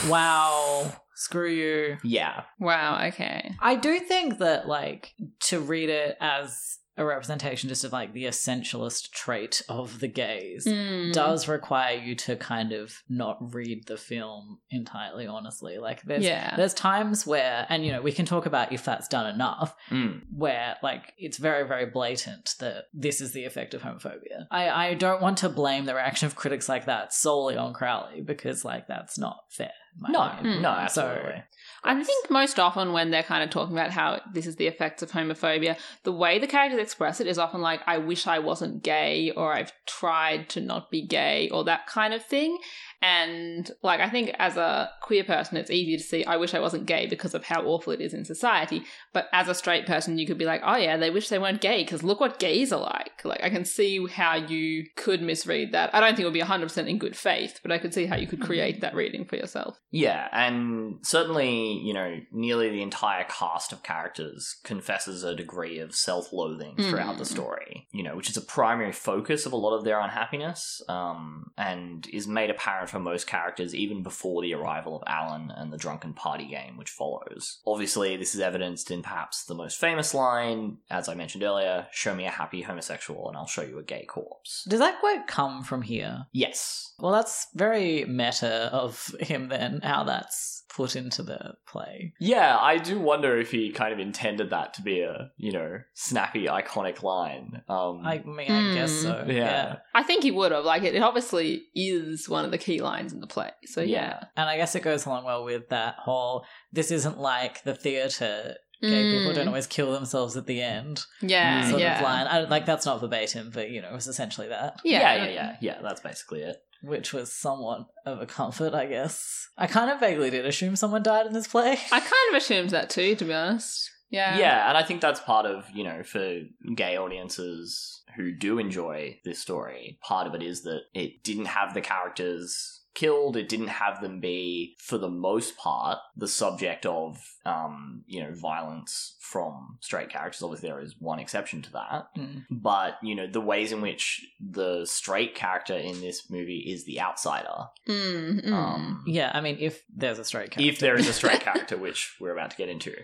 [0.08, 0.92] Wow.
[1.16, 1.98] Screw you.
[2.04, 2.44] Yeah.
[2.60, 3.52] Wow, okay.
[3.62, 5.14] I do think that, like,
[5.46, 10.66] to read it as a representation just of like the essentialist trait of the gays
[10.66, 11.12] Mm.
[11.12, 16.56] does require you to kind of not read the film entirely honestly like there's Yeah.
[16.56, 20.22] there's times where and you know we can talk about if that's done enough Mm.
[20.34, 24.94] where like it's very very blatant that this is the effect of homophobia i i
[24.94, 28.88] don't want to blame the reaction of critics like that solely on crowley because like
[28.88, 30.58] that's not fair in my No, opinion.
[30.58, 30.62] Hmm.
[30.62, 31.44] no, absolutely.
[31.86, 35.04] I think most often when they're kind of talking about how this is the effects
[35.04, 38.82] of homophobia, the way the characters express it is often like, I wish I wasn't
[38.82, 42.58] gay, or I've tried to not be gay, or that kind of thing.
[43.02, 46.60] And like, I think as a queer person, it's easy to see, I wish I
[46.60, 48.84] wasn't gay because of how awful it is in society.
[49.14, 51.62] But as a straight person, you could be like, oh yeah, they wish they weren't
[51.62, 53.24] gay because look what gays are like.
[53.24, 55.94] Like, I can see how you could misread that.
[55.94, 58.16] I don't think it would be 100% in good faith, but I could see how
[58.16, 59.80] you could create that reading for yourself.
[59.92, 65.94] Yeah, and certainly, you know, nearly the entire cast of characters confesses a degree of
[65.96, 67.28] self loathing throughout the Mm.
[67.28, 71.52] story, you know, which is a primary focus of a lot of their unhappiness, um,
[71.58, 75.78] and is made apparent for most characters even before the arrival of Alan and the
[75.78, 77.60] drunken party game, which follows.
[77.66, 82.14] Obviously, this is evidenced in perhaps the most famous line, as I mentioned earlier show
[82.16, 84.66] me a happy homosexual and I'll show you a gay corpse.
[84.70, 86.94] does that quote come from here Yes.
[87.00, 92.14] Well, that's very meta of him then, how that's put into the play.
[92.20, 95.80] Yeah, I do wonder if he kind of intended that to be a, you know,
[95.94, 97.62] snappy, iconic line.
[97.70, 99.02] Um, I mean, I guess Hmm.
[99.04, 99.24] so.
[99.28, 99.34] Yeah.
[99.36, 99.76] Yeah.
[99.94, 100.66] I think he would have.
[100.66, 103.52] Like, it, it obviously is one of the key lines in the play.
[103.66, 104.24] So, yeah.
[104.38, 108.56] And I guess it goes along well with that whole this isn't like the theatre.
[108.82, 109.36] Gay people Mm.
[109.36, 111.70] don't always kill themselves at the end Yeah, Mm.
[111.70, 111.98] sort yeah.
[111.98, 112.28] of line.
[112.28, 115.32] I, like, that's not verbatim, but, you know, it was essentially that, Yeah, yeah, yeah,
[115.32, 116.58] yeah, yeah, That's basically it.
[116.84, 119.48] which was somewhat of a comfort, I guess.
[119.58, 121.80] I kind of vaguely did assume someone died in this play.
[121.92, 123.90] I kind of assumed that too, to be honest.
[124.12, 124.38] Yeah.
[124.38, 126.42] Yeah, and I think that's part of, you know, for
[126.76, 131.74] gay audiences who do enjoy this story, part of it is that it didn't have
[131.74, 137.22] the characters killed, it didn't have them be, for the most part, the subject of,
[137.46, 140.42] um, you know, violence from straight characters.
[140.42, 142.08] Obviously, there is one exception to that.
[142.18, 142.46] Mm.
[142.50, 147.02] But, you know, the ways in which the straight character in this movie is the
[147.02, 147.66] outsider.
[147.88, 148.52] Mm, mm.
[148.52, 150.72] Um, Yeah, I mean, if there's a straight character.
[150.72, 152.96] if there is a straight character, which we're about to get into.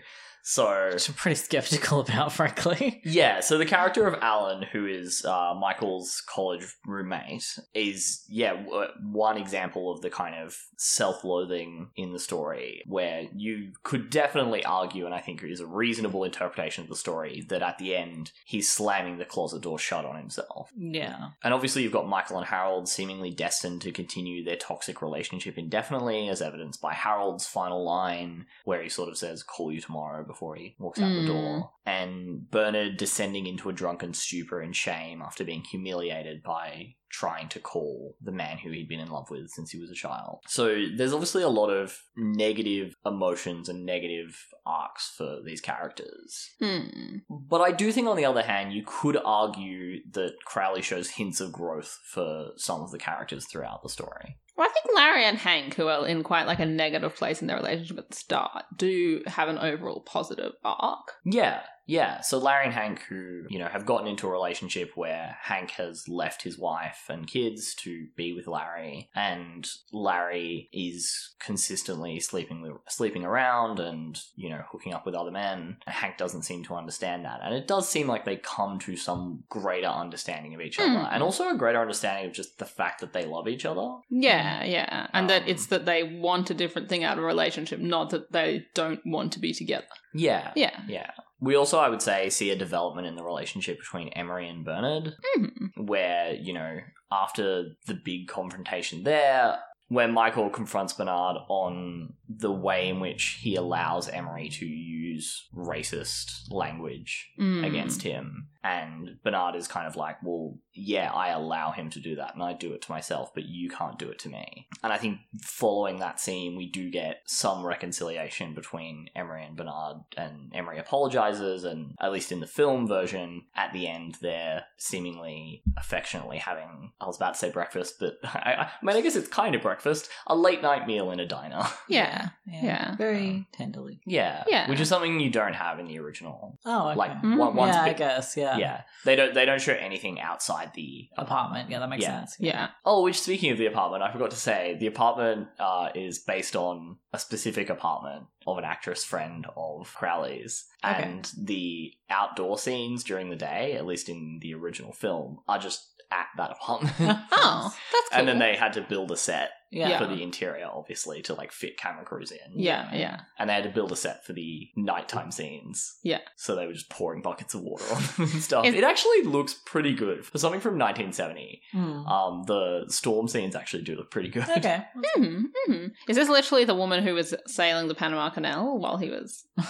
[0.44, 3.00] So, Which I'm pretty skeptical about, frankly.
[3.04, 8.88] Yeah, so the character of Alan, who is uh, Michael's college roommate, is, yeah, w-
[9.00, 14.64] one example of the kind of self loathing in the story where you could definitely
[14.64, 18.32] argue, and I think is a reasonable interpretation of the story, that at the end
[18.44, 20.70] he's slamming the closet door shut on himself.
[20.76, 21.30] Yeah.
[21.44, 26.28] And obviously, you've got Michael and Harold seemingly destined to continue their toxic relationship indefinitely,
[26.28, 30.54] as evidenced by Harold's final line, where he sort of says, Call you tomorrow before
[30.56, 31.20] he walks out Mm.
[31.22, 31.70] the door.
[31.84, 37.60] And Bernard descending into a drunken stupor and shame after being humiliated by trying to
[37.60, 40.38] call the man who he'd been in love with since he was a child.
[40.48, 46.50] So there's obviously a lot of negative emotions and negative arcs for these characters.
[46.62, 47.20] Mm.
[47.28, 51.40] But I do think, on the other hand, you could argue that Crowley shows hints
[51.40, 54.38] of growth for some of the characters throughout the story.
[54.56, 57.46] Well, I think Larry and Hank, who are in quite like a negative place in
[57.48, 61.12] their relationship at the start, do have an overall positive arc.
[61.24, 62.20] Yeah, yeah.
[62.20, 66.08] So Larry and Hank, who, you know, have gotten into a relationship where Hank has
[66.08, 73.24] left his wife and kids to be with Larry, and Larry is consistently sleeping sleeping
[73.24, 75.76] around and, you know, hooking up with other men.
[75.86, 77.40] And Hank doesn't seem to understand that.
[77.42, 80.88] And it does seem like they come to some greater understanding of each other.
[80.88, 81.12] Mm.
[81.12, 83.96] And also a greater understanding of just the fact that they love each other.
[84.08, 85.08] Yeah, yeah.
[85.12, 88.10] And that Um, it's that they want a different thing out of a relationship, not
[88.10, 89.86] that they don't want to be together.
[90.14, 90.52] Yeah.
[90.54, 90.80] Yeah.
[90.86, 91.10] Yeah.
[91.42, 95.14] We also, I would say, see a development in the relationship between Emery and Bernard,
[95.36, 95.86] Mhm.
[95.88, 96.78] where, you know,
[97.10, 103.56] after the big confrontation there, where Michael confronts Bernard on the way in which he
[103.56, 107.66] allows Emery to use racist language Mm.
[107.66, 108.48] against him.
[108.64, 112.42] And Bernard is kind of like, well, yeah, I allow him to do that and
[112.44, 114.68] I do it to myself, but you can't do it to me.
[114.84, 119.96] And I think following that scene, we do get some reconciliation between Emery and Bernard,
[120.16, 121.64] and Emery apologizes.
[121.64, 127.06] And at least in the film version, at the end, they're seemingly affectionately having, I
[127.06, 129.72] was about to say breakfast, but I, I mean, I guess it's kind of breakfast
[129.82, 131.62] breakfast, a late night meal in a diner.
[131.88, 132.21] Yeah.
[132.46, 132.96] Yeah.
[132.96, 134.00] Very tenderly.
[134.06, 134.68] yeah, Yeah.
[134.68, 136.58] which is something you don't have in the original.
[136.64, 136.96] Oh, okay.
[136.98, 138.36] Like Mm, one, once yeah, I guess.
[138.36, 138.56] Yeah.
[138.56, 141.70] yeah, they don't they don't show anything outside the Apartment.
[141.70, 142.18] Yeah, that makes Yeah.
[142.20, 142.36] sense.
[142.38, 142.68] Yeah.
[142.84, 146.56] Oh, which speaking of the apartment, I forgot to say the apartment uh, is based
[146.56, 151.02] on a specific apartment of an actress friend of Crowley's, Okay.
[151.02, 155.91] and the outdoor scenes during the day, at least in the original film, are just
[156.12, 156.94] at that apartment.
[157.00, 158.18] Oh, that's cool.
[158.18, 159.98] and then they had to build a set Yeah.
[159.98, 162.38] For the interior, obviously, to like fit camera crews in.
[162.60, 163.20] Yeah, yeah.
[163.38, 165.96] And they had to build a set for the nighttime scenes.
[166.02, 166.18] Yeah.
[166.36, 168.66] So they were just pouring buckets of water on them and stuff.
[168.66, 170.26] Is- it actually looks pretty good.
[170.26, 172.06] For something from 1970, Hmm.
[172.06, 174.48] um, the storm scenes actually do look pretty good.
[174.58, 174.84] Okay.
[175.16, 179.08] hmm hmm Is this literally the woman who was sailing the Panama Canal while he
[179.08, 179.46] was?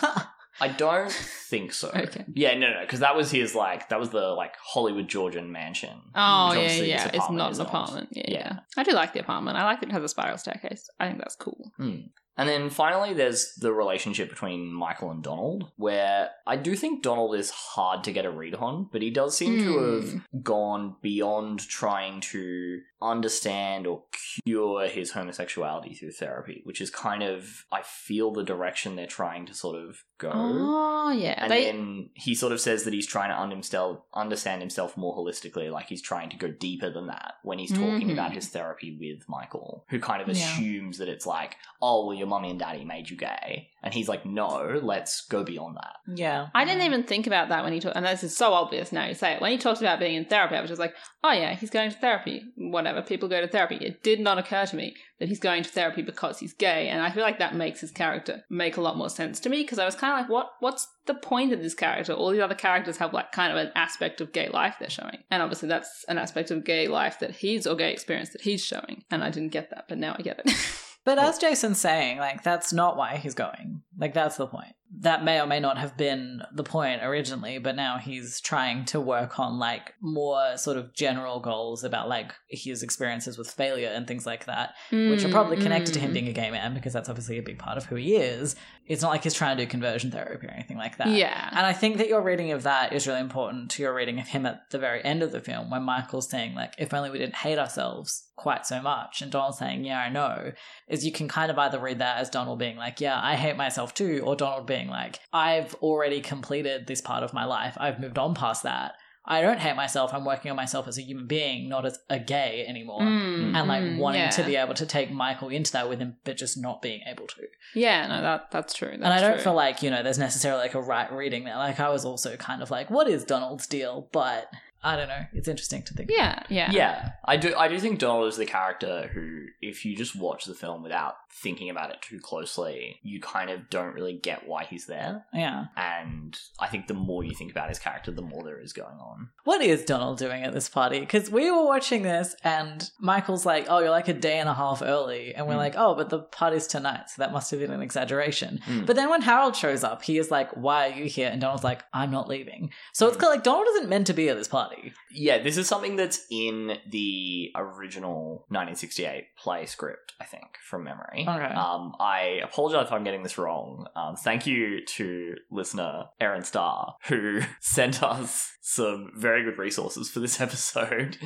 [0.60, 1.10] I don't
[1.50, 1.88] think so.
[1.94, 2.24] Okay.
[2.34, 5.98] Yeah, no, no, because that was his like that was the like Hollywood Georgian mansion.
[6.14, 7.10] Oh yeah, yeah.
[7.12, 8.08] It's not an apartment.
[8.12, 8.58] Yeah, Yeah.
[8.76, 9.56] I do like the apartment.
[9.56, 10.88] I like that it has a spiral staircase.
[11.00, 11.72] I think that's cool.
[11.76, 11.96] Hmm.
[12.36, 17.34] And then finally, there's the relationship between Michael and Donald, where I do think Donald
[17.34, 20.00] is hard to get a read on, but he does seem to Hmm.
[20.00, 24.04] have gone beyond trying to understand or
[24.44, 29.44] cure his homosexuality through therapy, which is kind of, I feel, the direction they're trying
[29.46, 30.30] to sort of go.
[30.32, 31.64] Oh yeah, And they.
[31.64, 35.70] then he sort of says that he's trying to un- himself, understand himself more holistically,
[35.70, 38.12] like he's trying to go deeper than that when he's talking Mhm.
[38.12, 40.34] about his therapy with Michael, who kind of Yeah.
[40.34, 43.68] assumes that it's like, oh, well, your mummy and daddy made you gay.
[43.82, 45.96] And he's like, no, let's go beyond that.
[46.06, 46.48] Yeah.
[46.54, 49.06] I didn't even think about that when he talked, and this is so obvious now
[49.06, 49.40] you say it.
[49.40, 50.94] When he talked about being in therapy, I was just like,
[51.24, 52.42] oh yeah, he's going to therapy.
[52.56, 53.76] Whatever, people go to therapy.
[53.76, 57.02] It did not occur to me that he's going to therapy because he's gay, and
[57.02, 59.80] I feel like that makes his character make a lot more sense to me because
[59.80, 60.50] I was kind of like, what?
[60.60, 62.12] What's the point of this character?
[62.12, 65.18] All the other characters have like kind of an aspect of gay life they're showing,
[65.28, 68.64] and obviously that's an aspect of gay life that he's or gay experience that he's
[68.64, 70.52] showing, and I didn't get that, but now I get it.
[71.04, 73.82] But as Jason's saying, like that's not why he's going.
[73.98, 74.74] Like that's the point.
[75.00, 79.00] That may or may not have been the point originally, but now he's trying to
[79.00, 84.06] work on like more sort of general goals about like his experiences with failure and
[84.06, 86.92] things like that, which are probably connected to him Mm, being a gay man because
[86.92, 88.54] that's obviously a big part of who he is.
[88.86, 91.08] It's not like he's trying to do conversion therapy or anything like that.
[91.08, 91.48] Yeah.
[91.50, 94.28] And I think that your reading of that is really important to your reading of
[94.28, 97.18] him at the very end of the film when Michael's saying, like, if only we
[97.18, 99.22] didn't hate ourselves quite so much.
[99.22, 100.52] And Donald saying, yeah, I know,
[100.88, 103.56] is you can kind of either read that as Donald being like, yeah, I hate
[103.56, 107.76] myself too, or Donald being like, I've already completed this part of my life.
[107.78, 108.94] I've moved on past that.
[109.24, 110.12] I don't hate myself.
[110.12, 113.02] I'm working on myself as a human being, not as a gay anymore.
[113.02, 116.16] Mm, And like mm, wanting to be able to take Michael into that with him,
[116.24, 117.42] but just not being able to.
[117.74, 118.88] Yeah, no, that that's true.
[118.88, 119.42] and I don't true.
[119.44, 121.54] feel like, you know, there's necessarily like a right reading there.
[121.56, 124.08] Like I was also kind of like, what is Donald's deal?
[124.10, 124.48] But
[124.84, 125.24] I don't know.
[125.32, 126.10] It's interesting to think.
[126.12, 126.70] Yeah, yeah.
[126.72, 127.54] Yeah, I do.
[127.56, 131.14] I do think Donald is the character who, if you just watch the film without
[131.30, 135.24] thinking about it too closely, you kind of don't really get why he's there.
[135.32, 135.66] Yeah.
[135.76, 138.98] And I think the more you think about his character, the more there is going
[138.98, 139.30] on.
[139.44, 141.00] What is Donald doing at this party?
[141.00, 144.54] Because we were watching this and Michael's like, oh, you're like a day and a
[144.54, 145.34] half early.
[145.34, 145.58] And we're Mm.
[145.58, 147.08] like, oh, but the party's tonight.
[147.08, 148.60] So that must have been an exaggeration.
[148.66, 148.84] Mm.
[148.86, 151.28] But then when Harold shows up, he is like, why are you here?
[151.30, 152.70] And Donald's like, I'm not leaving.
[152.92, 153.20] So it's Mm.
[153.20, 154.71] kind of like Donald isn't meant to be at this party.
[155.10, 161.26] Yeah, this is something that's in the original 1968 play script, I think, from memory.
[161.28, 161.54] Okay.
[161.54, 163.86] Um, I apologize if I'm getting this wrong.
[163.96, 170.20] Um, thank you to listener Aaron Starr, who sent us some very good resources for
[170.20, 171.18] this episode.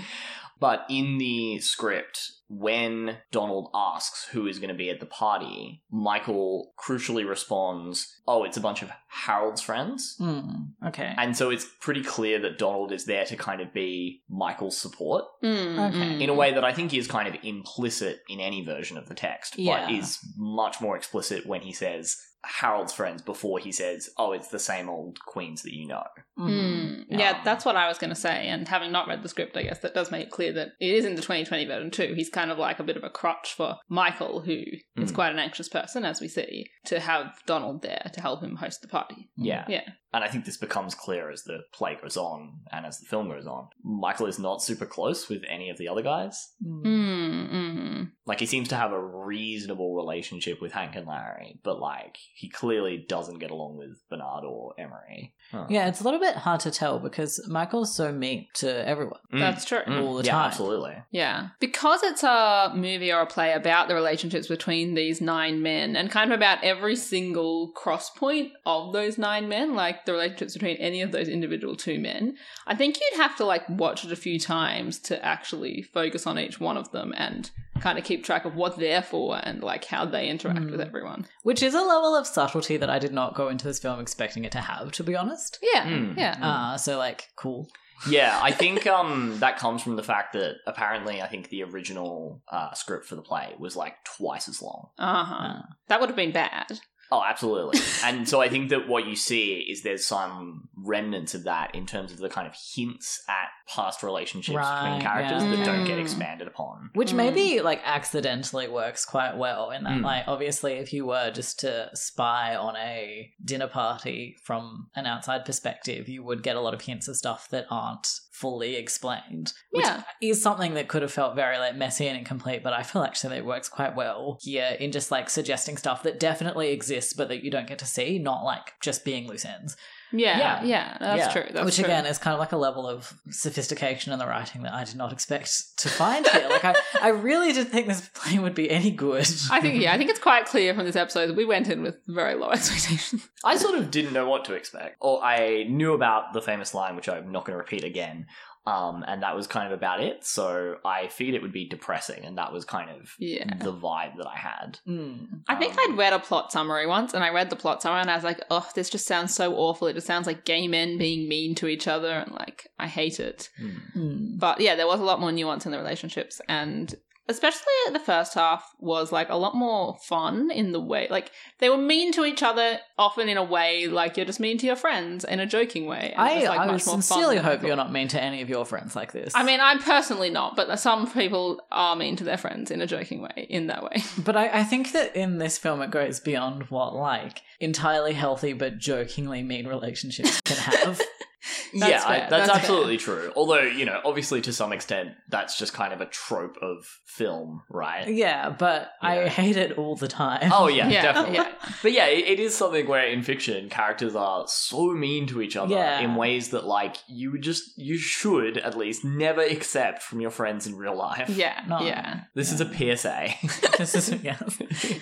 [0.59, 5.83] But in the script, when Donald asks who is going to be at the party,
[5.91, 10.15] Michael crucially responds, Oh, it's a bunch of Harold's friends.
[10.19, 10.41] Hmm.
[10.87, 11.13] Okay.
[11.17, 15.25] And so it's pretty clear that Donald is there to kind of be Michael's support
[15.43, 15.99] Mm, Okay.
[15.99, 16.21] mm.
[16.21, 19.15] in a way that I think is kind of implicit in any version of the
[19.15, 19.87] text, Yeah.
[19.87, 22.17] but is much more explicit when he says
[22.47, 26.05] Harold's friends before he says, "Oh, it's the same old queens that you know."
[26.39, 26.49] Mhm.
[26.49, 27.19] Mm, Yeah.
[27.19, 28.49] yeah, that's what I was going to say.
[28.49, 30.91] And having not read the script, I guess that does make it clear that it
[30.95, 32.13] is in the 2020 version too.
[32.15, 34.63] He's kind of like a bit of a crutch for Michael, who
[34.97, 35.15] is Mm.
[35.15, 38.83] quite an anxious person, as we see, to have Donald there to help him host
[38.83, 39.29] the party.
[39.37, 39.65] Yeah.
[39.69, 39.89] Yeah.
[40.17, 43.29] And I think this becomes clear as the play goes on and as the film
[43.29, 43.69] goes on.
[43.85, 46.53] Michael is not super close with any of the other guys.
[46.67, 46.87] Mm.
[46.87, 48.11] Mm, mm.
[48.25, 52.49] Like, he seems to have a reasonable relationship with Hank and Larry, but, like, he
[52.49, 55.35] clearly doesn't get along with Bernard or Emery.
[55.53, 55.67] Huh.
[55.69, 59.21] Yeah, it's a little bit hard to tell because Michael's so mean to everyone.
[59.33, 59.41] Mm.
[59.41, 59.81] That's true.
[59.87, 60.03] Mm.
[60.03, 60.47] all the yeah, time.
[60.47, 60.97] absolutely.
[61.11, 61.49] Yeah.
[61.61, 66.11] Because it's a movie or a play about the relationships between these nine men and
[66.11, 70.77] kind of about every single cross point of those nine men, like the relationships between
[70.77, 72.37] any of those individual two men,
[72.67, 76.39] I think you'd have to like watch it a few times to actually focus on
[76.39, 77.51] each one of them and
[77.81, 80.71] kind of keep track of what they're for and like how they interact Mm.
[80.71, 81.27] with everyone.
[81.43, 84.45] Which is a level of subtlety that I did not go into this film expecting
[84.45, 85.59] it to have, to be honest.
[85.63, 86.17] Yeah, Mm.
[86.17, 86.39] yeah.
[86.41, 87.69] Uh, so like cool.
[88.09, 92.43] Yeah, I think um, that comes from the fact that apparently I think the original
[92.51, 94.89] uh, script for the play was like twice as long.
[94.99, 95.35] Uh huh.
[95.35, 96.81] Uh, That would have been bad.
[97.13, 97.79] Oh, absolutely.
[98.05, 101.87] and so I think that what you see is there's some remnants of that in
[101.87, 105.51] terms of the kind of hints at past relationships Right, between characters yeah.
[105.57, 106.03] that don't get Mm.
[106.03, 106.91] expanded upon.
[106.95, 107.17] which Mm.
[107.17, 110.05] maybe like accidentally works quite well in that Mm.
[110.05, 115.45] like obviously if you were just to spy on a dinner party from an outside
[115.45, 119.85] perspective you would get a lot of hints of stuff that aren't fully explained which
[119.87, 120.03] Yeah.
[120.21, 123.31] is something that could have felt very like messy and incomplete but i feel actually
[123.31, 127.29] that it works quite well here in just like suggesting stuff that definitely exists but
[127.29, 129.77] that you don't get to see not like just being loose ends
[130.13, 130.63] Yeah, Yeah.
[130.65, 131.33] yeah, that's Yeah.
[131.43, 131.51] true.
[131.53, 131.85] That's which true.
[131.85, 134.97] again is kind of like a level of sophistication in the writing that I did
[134.97, 136.49] not expect to find here.
[136.49, 139.27] Like I, I really didn't think this play would be any good.
[139.51, 141.83] I think yeah, I think it's quite clear from this episode that we went in
[141.83, 143.29] with very low expectations.
[143.45, 144.97] I sort of didn't know what to expect.
[145.01, 148.27] Or I knew about the famous line, which I'm not going to repeat again.
[148.67, 150.25] Um, and that was kind of about it.
[150.25, 153.45] So I figured it would be depressing, and that was kind of Yeah.
[153.59, 154.81] the vibe that I had.
[154.89, 155.43] Mm.
[155.49, 158.01] I think Um, I'd read a plot summary once, and I read the plot summary,
[158.01, 159.87] and I was like, "Oh, this just sounds so awful.
[159.87, 163.21] It just sounds like gay men being mean to each other, and like I hate
[163.21, 163.77] it." hmm.
[163.95, 164.39] Mm.
[164.41, 166.93] But yeah, there was a lot more nuance in the relationships, and
[167.29, 171.69] especially the first half was like a lot more fun in the way like they
[171.69, 174.77] were mean to each other, often in a way like you're just mean to your
[174.77, 176.13] friends in a joking way.
[176.13, 178.23] and I, was, like, I much would more fun sincerely hope you're not mean to
[178.23, 179.35] any of your friends like this.
[179.35, 182.87] I mean, I'm personally not, but some people are mean to their friends in a
[182.87, 184.03] joking way, in that way.
[184.25, 188.53] but I, I think that in this film it goes beyond what like entirely healthy
[188.53, 191.01] but jokingly mean relationships can have.
[191.75, 192.57] That's yeah, I, fair, that's, that's fair.
[192.59, 193.33] absolutely true.
[193.37, 197.63] Although, you know, obviously to some extent, that's just kind of a trope of film,
[197.71, 198.09] right?
[198.09, 200.51] yeah, but I hate it all the time.
[200.53, 201.35] Oh, yeah, Yeah, definitely.
[201.37, 201.53] yeah.
[201.83, 205.57] But yeah, it, it is something where in fiction, characters are so mean to each
[205.57, 206.01] other Yeah.
[206.01, 210.31] in ways that, like, you would just, you should at least never accept from your
[210.31, 211.29] friends in real life.
[211.29, 211.81] Yeah, No.
[211.81, 212.23] yeah.
[212.35, 213.29] This is a PSA.
[213.79, 214.39] this is yeah.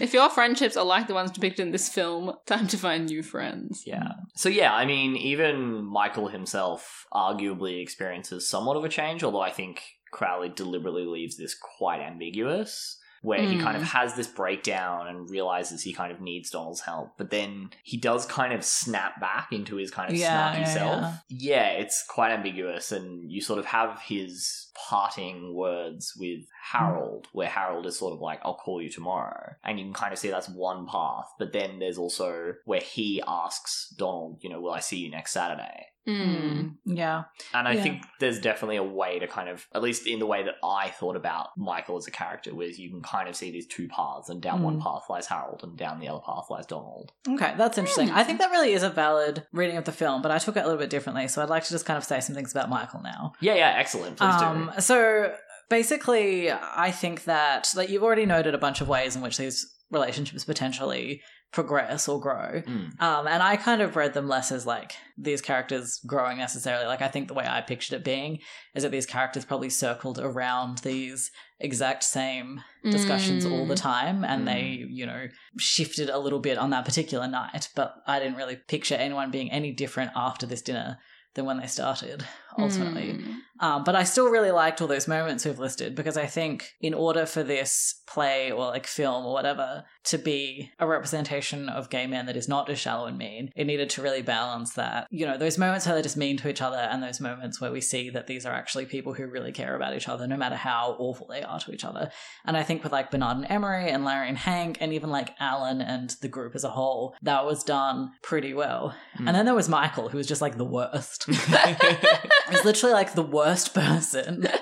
[0.01, 3.23] If your friendships are like the ones depicted in this film, time to find new
[3.23, 3.85] friends.
[3.87, 4.13] Yeah.
[4.35, 9.51] So yeah, I mean, even Michael himself arguably experiences somewhat of a change, although I
[9.51, 9.83] think
[10.13, 12.99] Crowley deliberately leaves this quite ambiguous.
[13.23, 13.87] Where he kind of Mm.
[13.87, 18.27] has this breakdown and realizes he kind of needs Donald's help, but then he does
[18.27, 21.01] kind of snap back into his kind of Yeah, snarky yeah, self.
[21.01, 21.17] yeah.
[21.29, 27.49] Yeah, it's quite ambiguous, and you sort of have his parting words with Harold, where
[27.49, 29.55] Harold is sort of like, I'll call you tomorrow.
[29.65, 33.23] And you can kind of see that's one path, but then there's also where he
[33.27, 35.87] asks Donald, you know, will I see you next Saturday?
[36.07, 36.77] Mm.
[36.85, 37.25] Yeah.
[37.53, 37.83] And I Yeah.
[37.83, 40.91] think there's definitely a way to kind of, at least in the way that I
[40.91, 44.29] thought about Michael as a character, where you can kind of see these two paths,
[44.29, 44.83] and down one Mm.
[44.83, 47.13] path lies Harold, and down the other path lies Donald.
[47.29, 48.09] Okay, that's interesting.
[48.09, 48.17] Hmm.
[48.17, 50.61] I think that really is a valid reading of the film, but I took it
[50.61, 52.69] a little bit differently, so I'd like to just kind of say some things about
[52.69, 53.33] Michael now.
[53.41, 54.19] Yeah, yeah, excellent.
[54.19, 55.35] Please Um, so
[55.71, 59.71] basically, I think that like you've already noted a bunch of ways in which these
[59.91, 61.23] relationships potentially
[61.55, 62.61] progress or grow.
[62.67, 63.01] Mm.
[63.01, 66.87] Um, and I kind of read them less as like these characters growing necessarily.
[66.87, 68.41] Like I think the way I pictured it being
[68.75, 71.31] is that these characters probably circled around these
[71.61, 73.81] exact same discussions all the Mm.
[73.81, 74.53] time and Mm.
[74.53, 77.69] they, you know, shifted a little bit on that particular night.
[77.77, 80.99] But I didn't really picture anyone being any different after this dinner
[81.35, 82.25] than when they started,
[82.59, 83.15] ultimately.
[83.15, 83.37] Mm.
[83.61, 86.93] Um, but I still really liked all those moments we've listed because I think in
[86.93, 92.07] order for this play or like film or whatever to be a representation of gay
[92.07, 95.07] men that is not just shallow and mean, it needed to really balance that.
[95.11, 97.73] You know, those moments where they're just mean to each other and those moments where
[97.73, 100.57] we see that these are actually people who really care about each other, no matter
[100.57, 102.11] how awful they are to each other.
[102.45, 105.31] And I think with like Bernard and Emery and Larry and Hank and even like
[105.39, 108.95] Alan and the group as a whole, that was done pretty well.
[109.17, 109.29] Mm.
[109.29, 111.29] And then there was Michael, who was just like the worst.
[112.51, 114.47] He's literally like the worst person.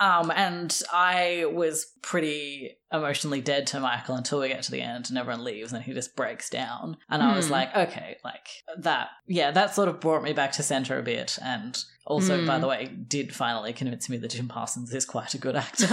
[0.00, 5.08] Um, and I was pretty emotionally dead to Michael until we get to the end
[5.08, 6.96] and everyone leaves and he just breaks down.
[7.08, 7.52] And I was Hmm.
[7.52, 8.46] like, okay, like
[8.78, 11.38] that, yeah, that sort of brought me back to center a bit.
[11.42, 12.60] And also, by Hmm.
[12.62, 15.86] the way, did finally convince me that Jim Parsons is quite a good actor.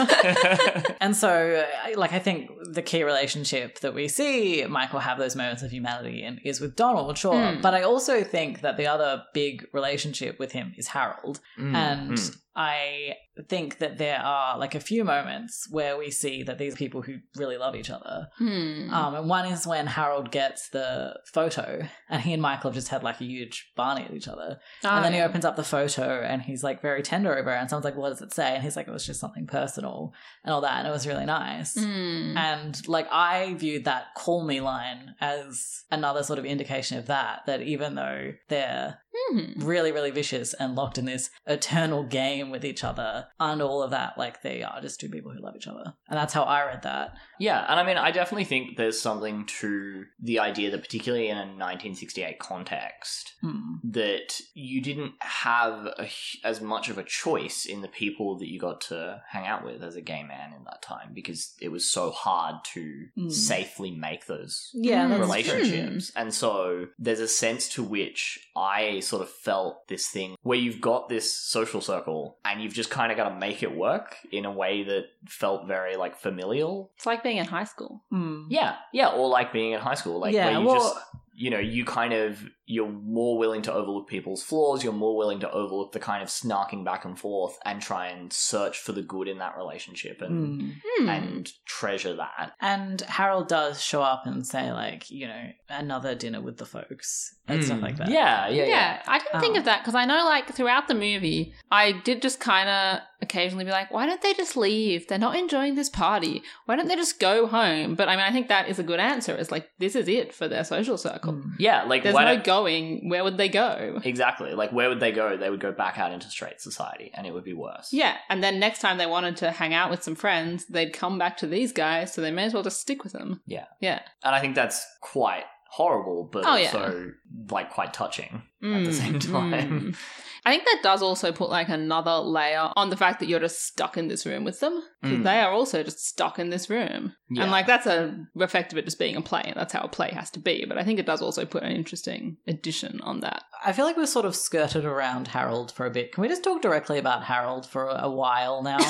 [0.99, 1.63] and so,
[1.95, 6.23] like, I think the key relationship that we see Michael have those moments of humanity
[6.23, 7.33] in is with Donald, sure.
[7.33, 7.61] Mm.
[7.61, 11.39] But I also think that the other big relationship with him is Harold.
[11.59, 12.37] Mm, And mm.
[12.55, 13.15] I
[13.47, 17.03] think that there are like a few moments where we see that these people people
[17.03, 18.27] who really love each other.
[18.37, 18.89] Hmm.
[18.91, 22.87] Um, and one is when Harold gets the photo, and he and Michael have just
[22.87, 24.59] had like a huge Barney at each other.
[24.83, 27.57] Oh, and then he opens up the photo, and he's like very tender over it.
[27.57, 30.13] And someone's like, "What does it say?" And he's like, "It was just something personal
[30.43, 31.75] and all that." And it was really nice.
[31.75, 32.35] Hmm.
[32.35, 37.41] And like I viewed that call me line as another sort of indication of that,
[37.45, 38.99] that even though they're
[39.29, 39.65] Hmm.
[39.65, 43.91] really, really vicious and locked in this eternal game with each other and all of
[43.91, 45.93] that, like they are just two people who love each other.
[46.07, 47.15] And that's how I read that.
[47.39, 51.37] Yeah, and I mean, I definitely think there's something to the idea that, particularly in
[51.37, 53.75] a 1968 context, Hmm.
[53.83, 56.07] that you didn't have a,
[56.43, 59.81] as much of a choice in the people that you got to hang out with
[59.83, 63.31] as a gay man in that time because it was so hard to Mm.
[63.31, 65.09] safely make those Yeah, Mm.
[65.09, 66.11] that's relationships.
[66.15, 70.79] And so there's a sense to which I sort of felt this thing where you've
[70.79, 74.45] got this social circle and you've just kind of got to make it work in
[74.45, 76.91] a way that felt very like familial.
[76.95, 78.03] It's like being in high school.
[78.11, 78.43] Hmm.
[78.49, 80.95] Yeah, yeah, or like being in high school, like Yeah, where you well- just
[81.41, 85.39] you know, you kind of you're more willing to overlook people's flaws, you're more willing
[85.39, 89.01] to overlook the kind of snarking back and forth and try and search for the
[89.01, 90.69] good in that relationship and Hmm.
[91.03, 91.09] Hmm.
[91.09, 92.51] and treasure that.
[92.61, 97.33] And Harold does show up and say, like, you know, another dinner with the folks
[97.47, 97.83] and stuff Mm.
[97.83, 98.09] like that.
[98.09, 99.03] Yeah, yeah, yeah, yeah.
[99.07, 102.21] I didn't think Um, of that because I know, like, throughout the movie, I did
[102.21, 105.07] just kind of occasionally be like, why don't they just leave?
[105.07, 106.41] They're not enjoying this party.
[106.65, 107.95] Why don't they just go home?
[107.95, 109.35] But I mean, I think that is a good answer.
[109.35, 111.33] It's like, this is it for their social circle.
[111.33, 111.49] Hmm.
[111.59, 113.09] Yeah, like There's why no don't- going.
[113.09, 113.99] Where would they go?
[114.03, 114.53] Exactly.
[114.53, 115.35] Like, where would they go?
[115.37, 117.91] They would go back out into straight society, and it would be worse.
[117.91, 121.17] Yeah, and then next time they wanted to hang out with some friends, they'd come
[121.17, 123.41] back to these guys, so they may as well just stick with them.
[123.45, 123.65] Yeah.
[123.81, 123.99] Yeah.
[124.23, 126.67] And I think that's quite horrible, but Oh, yeah.
[126.73, 127.11] also
[127.51, 129.93] like quite touching at the Mm, same time.
[129.93, 129.95] mm.
[130.45, 133.65] I think that does also put like another layer on the fact that you're just
[133.65, 135.23] stuck in this room with them because Mm.
[135.23, 137.43] they are also just stuck in this room, Yeah.
[137.43, 139.87] and like that's a effect of it just being a play, and that's how a
[139.89, 140.65] play has to be.
[140.67, 143.43] But I think it does also put an interesting addition on that.
[143.63, 146.13] I feel like we've sort of skirted around Harold for a bit.
[146.13, 148.77] Can we just talk directly about Harold for a while now?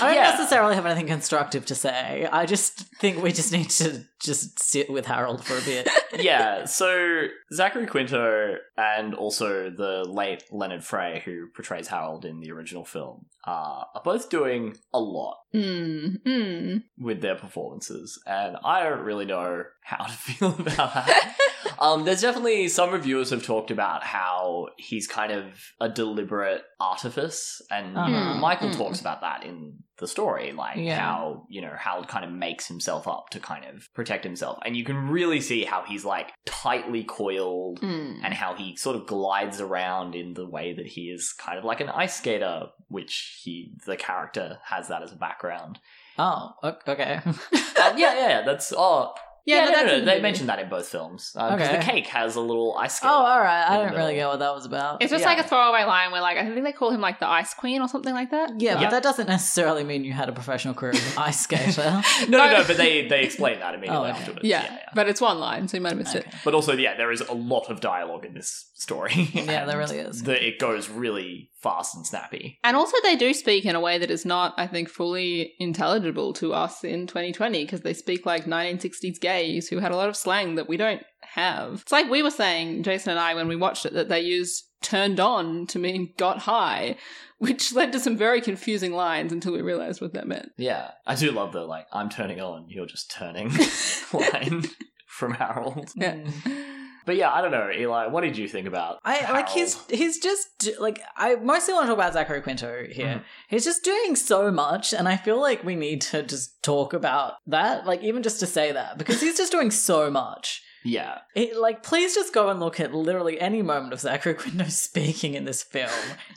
[0.00, 0.30] I don't Yeah.
[0.30, 2.28] necessarily have anything constructive to say.
[2.30, 5.88] I just think we just need to just sit with Harold for a bit.
[6.18, 12.50] yeah, so Zachary Quinto and also the late Leonard Frey, who portrays Harold in the
[12.50, 16.82] original film, uh, are both doing a lot Mm, mm.
[16.98, 21.36] with their performances, and I don't really know how to feel about that.
[21.78, 25.44] um, there's definitely some reviewers have talked about how he's kind of
[25.80, 28.34] a deliberate artifice, and Uh-huh.
[28.38, 28.76] Michael Mm.
[28.76, 30.98] talks about that in the story, like Yeah.
[30.98, 34.76] how you know Harold kind of makes himself up to kind of protect himself, and
[34.76, 37.80] you can really see how he's like tightly coiled.
[37.80, 38.20] Mm.
[38.22, 41.64] And how he sort of glides around in the way that he is kind of
[41.64, 45.78] like an ice skater, which he the character has that as a background.
[46.18, 47.20] Oh, okay.
[47.78, 49.14] Yeah, yeah, yeah, that's oh
[49.48, 51.78] Yeah, yeah, no, no, no, no, they mentioned that in both films um, because Okay.
[51.78, 53.10] the cake has a little ice skate.
[53.10, 53.64] oh, all right.
[53.68, 54.20] I in the don't really middle.
[54.20, 55.02] get what that was about.
[55.02, 55.28] It's just Yeah.
[55.28, 57.80] like a throwaway line where, like, I think they call him like the Ice Queen
[57.80, 58.52] or something like that.
[58.60, 58.80] yeah, Yeah.
[58.84, 62.02] but that doesn't necessarily mean you had a professional career as an ice skater.
[62.28, 64.18] no, no, no, but they they explain that immediately Oh, okay.
[64.18, 64.44] afterwards.
[64.44, 64.88] Yeah, Yeah, yeah.
[64.94, 66.26] but it's one line, so you might have missed it.
[66.44, 69.14] But also, yeah, there is a lot of dialogue in this story.
[69.48, 70.22] Yeah, there really is.
[70.24, 72.58] The, it goes really fast and snappy.
[72.62, 76.32] And also, they do speak in a way that is not, I think, fully intelligible
[76.34, 80.16] to us in 2020 because they speak like 1960s gays who had a lot of
[80.16, 81.80] slang that we don't have.
[81.82, 84.64] It's like we were saying, Jason and I, when we watched it, that they used
[84.82, 86.96] turned on to mean got high,
[87.38, 90.52] which led to some very confusing lines until we realized what that meant.
[90.56, 93.50] Yeah, I do love the like I'm turning on, you're just turning
[94.12, 94.64] line
[95.06, 95.90] from Harold.
[95.94, 96.14] Yeah.
[96.14, 96.77] Mm.
[97.08, 98.08] But yeah, I don't know, Eli.
[98.08, 98.98] What did you think about?
[99.02, 103.06] I like he's he's just like I mostly want to talk about Zachary Quinto here.
[103.06, 103.22] Mhm.
[103.48, 107.36] He's just doing so much, and I feel like we need to just talk about
[107.46, 110.62] that, like even just to say that because he's just doing so much.
[110.84, 114.64] Yeah, It, like, please just go and look at literally any moment of Zachary Quinto
[114.68, 115.90] speaking in this film.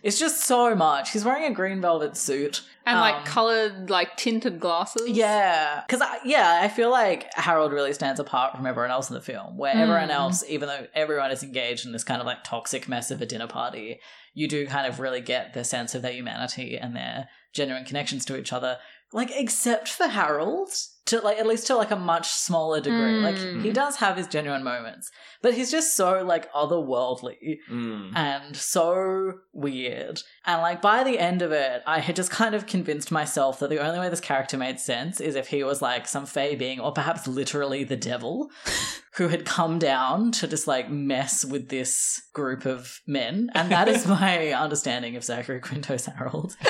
[0.03, 1.11] It's just so much.
[1.11, 2.63] He's wearing a green velvet suit.
[2.85, 5.07] And Um, like colored, like tinted glasses.
[5.07, 9.13] Yeah, because I, yeah, I feel like Harold really stands apart from everyone else in
[9.13, 9.57] the film.
[9.57, 10.13] Where everyone Mm.
[10.15, 13.25] else, even though everyone is engaged in this kind of like toxic mess of a
[13.27, 13.99] dinner party,
[14.33, 18.25] you do kind of really get the sense of their humanity and their genuine connections
[18.25, 18.79] to each other.
[19.13, 20.69] Like, except for Harold,
[21.07, 23.19] to like at least to like a much smaller degree.
[23.19, 23.63] Like, Mm.
[23.63, 25.09] he does have his genuine moments,
[25.41, 28.11] but he's just so like otherworldly Mm.
[28.15, 30.21] and so weird.
[30.45, 33.69] And like by the end of it, I had just kind of convinced myself that
[33.69, 36.79] the only way this character made sense is if he was like some fey being,
[36.79, 38.49] or perhaps literally the devil,
[39.15, 43.49] who had come down to just like mess with this group of men.
[43.53, 46.55] And that is my understanding of Zachary Quinto's Harold.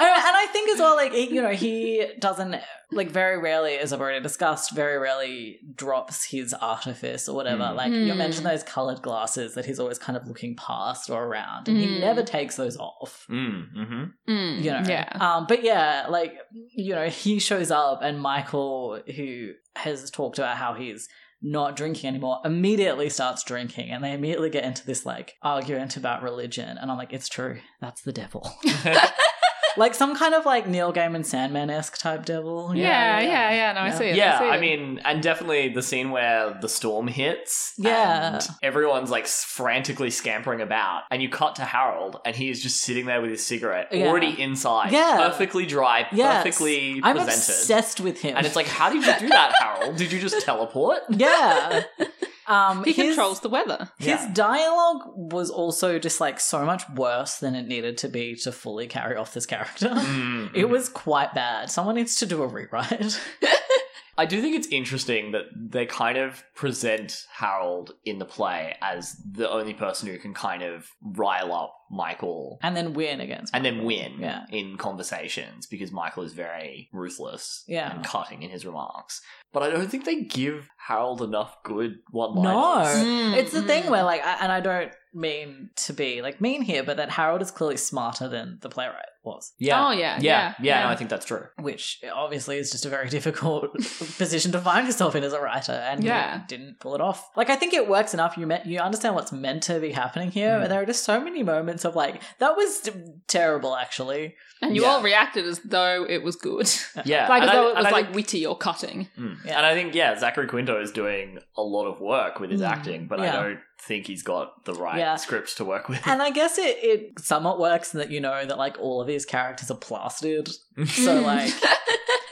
[0.00, 2.56] And I think as well, like he- you know, he doesn't
[2.90, 7.64] like very rarely, as I've already discussed, very rarely drops his artifice or whatever.
[7.64, 7.76] Mm.
[7.76, 8.16] Like you Mm.
[8.16, 11.86] mentioned those colored glasses that he's always kind of looking past or around, and he
[11.86, 12.00] Mm.
[12.00, 13.26] never takes those off.
[13.30, 15.08] Mm, hmm Mm, You know, yeah.
[15.20, 16.38] Um, but yeah, like
[16.74, 21.08] you know, he shows up, and Michael, who has talked about how he's
[21.40, 26.22] not drinking anymore, immediately starts drinking, and they immediately get into this like argument about
[26.22, 28.50] religion, and I'm like, it's true, that's the devil.
[29.78, 32.72] like some kind of like Neil Gaiman Sandman esque type devil.
[32.74, 33.72] Yeah, yeah, yeah.
[33.72, 34.16] No, I see it.
[34.16, 37.72] Yeah, see I mean, and definitely the scene where the storm hits.
[37.78, 38.34] Yeah.
[38.34, 41.02] And everyone's like frantically scampering about.
[41.10, 44.08] And you cut to Harold, and he is just sitting there with his cigarette, Yeah.
[44.08, 44.92] already inside.
[44.92, 45.16] Yeah.
[45.28, 46.42] Perfectly dry, Yes.
[46.42, 47.32] perfectly I'm presented.
[47.32, 48.36] obsessed with him.
[48.36, 49.96] And it's like, how did you do that, Harold?
[49.96, 51.00] Did you just teleport?
[51.08, 51.82] yeah.
[52.48, 53.90] Um, he his- controls the weather.
[53.98, 54.32] His Yeah.
[54.32, 58.86] dialogue was also just like so much worse than it needed to be to fully
[58.86, 59.88] carry off this character.
[59.90, 60.70] Mm, It mm.
[60.70, 61.70] was quite bad.
[61.70, 63.20] Someone needs to do a rewrite.
[64.18, 69.16] I do think it's interesting that they kind of present Harold in the play as
[69.30, 73.64] the only person who can kind of rile up Michael and then win against and
[73.64, 74.44] then win Yeah.
[74.50, 77.92] in conversations because Michael is very ruthless Yeah.
[77.94, 79.20] and cutting in his remarks.
[79.52, 82.82] But I don't think they give Harold enough good one No.
[82.84, 83.90] Mm, It's the thing mm.
[83.90, 87.40] where like I, and I don't mean to be like mean here, but that Harold
[87.42, 89.52] is clearly smarter than the playwright was.
[89.58, 89.86] Yeah.
[89.88, 90.20] Oh, yeah, Yeah.
[90.20, 90.90] yeah, Yeah, no.
[90.90, 91.44] I think that's true.
[91.58, 93.72] Which obviously is just a very difficult
[94.18, 96.42] position to find yourself in as a writer, and he Yeah.
[96.46, 97.28] didn't pull it off.
[97.36, 98.36] Like I think it works enough.
[98.36, 100.60] You met, you understand what's meant to be happening here, Mm.
[100.62, 102.92] but there are just so many moments of like that was t-
[103.26, 103.76] terrible.
[103.76, 104.88] Actually, And you Yeah.
[104.88, 106.68] all reacted as though it was good.
[107.04, 107.28] Yeah.
[107.28, 109.08] like and as I- though it and was I like think- witty or cutting.
[109.18, 109.36] Mm.
[109.44, 109.56] Yeah.
[109.58, 112.68] And I think, yeah, Zachary Quinto is doing a lot of work with his Mm.
[112.68, 113.32] acting, but I Yeah.
[113.42, 115.14] don't think he's got the right Yeah.
[115.16, 116.04] scripts to work with.
[116.06, 119.06] and I guess it it somewhat works in that you know that like all of
[119.06, 120.48] these characters are plastered.
[120.86, 121.52] So like.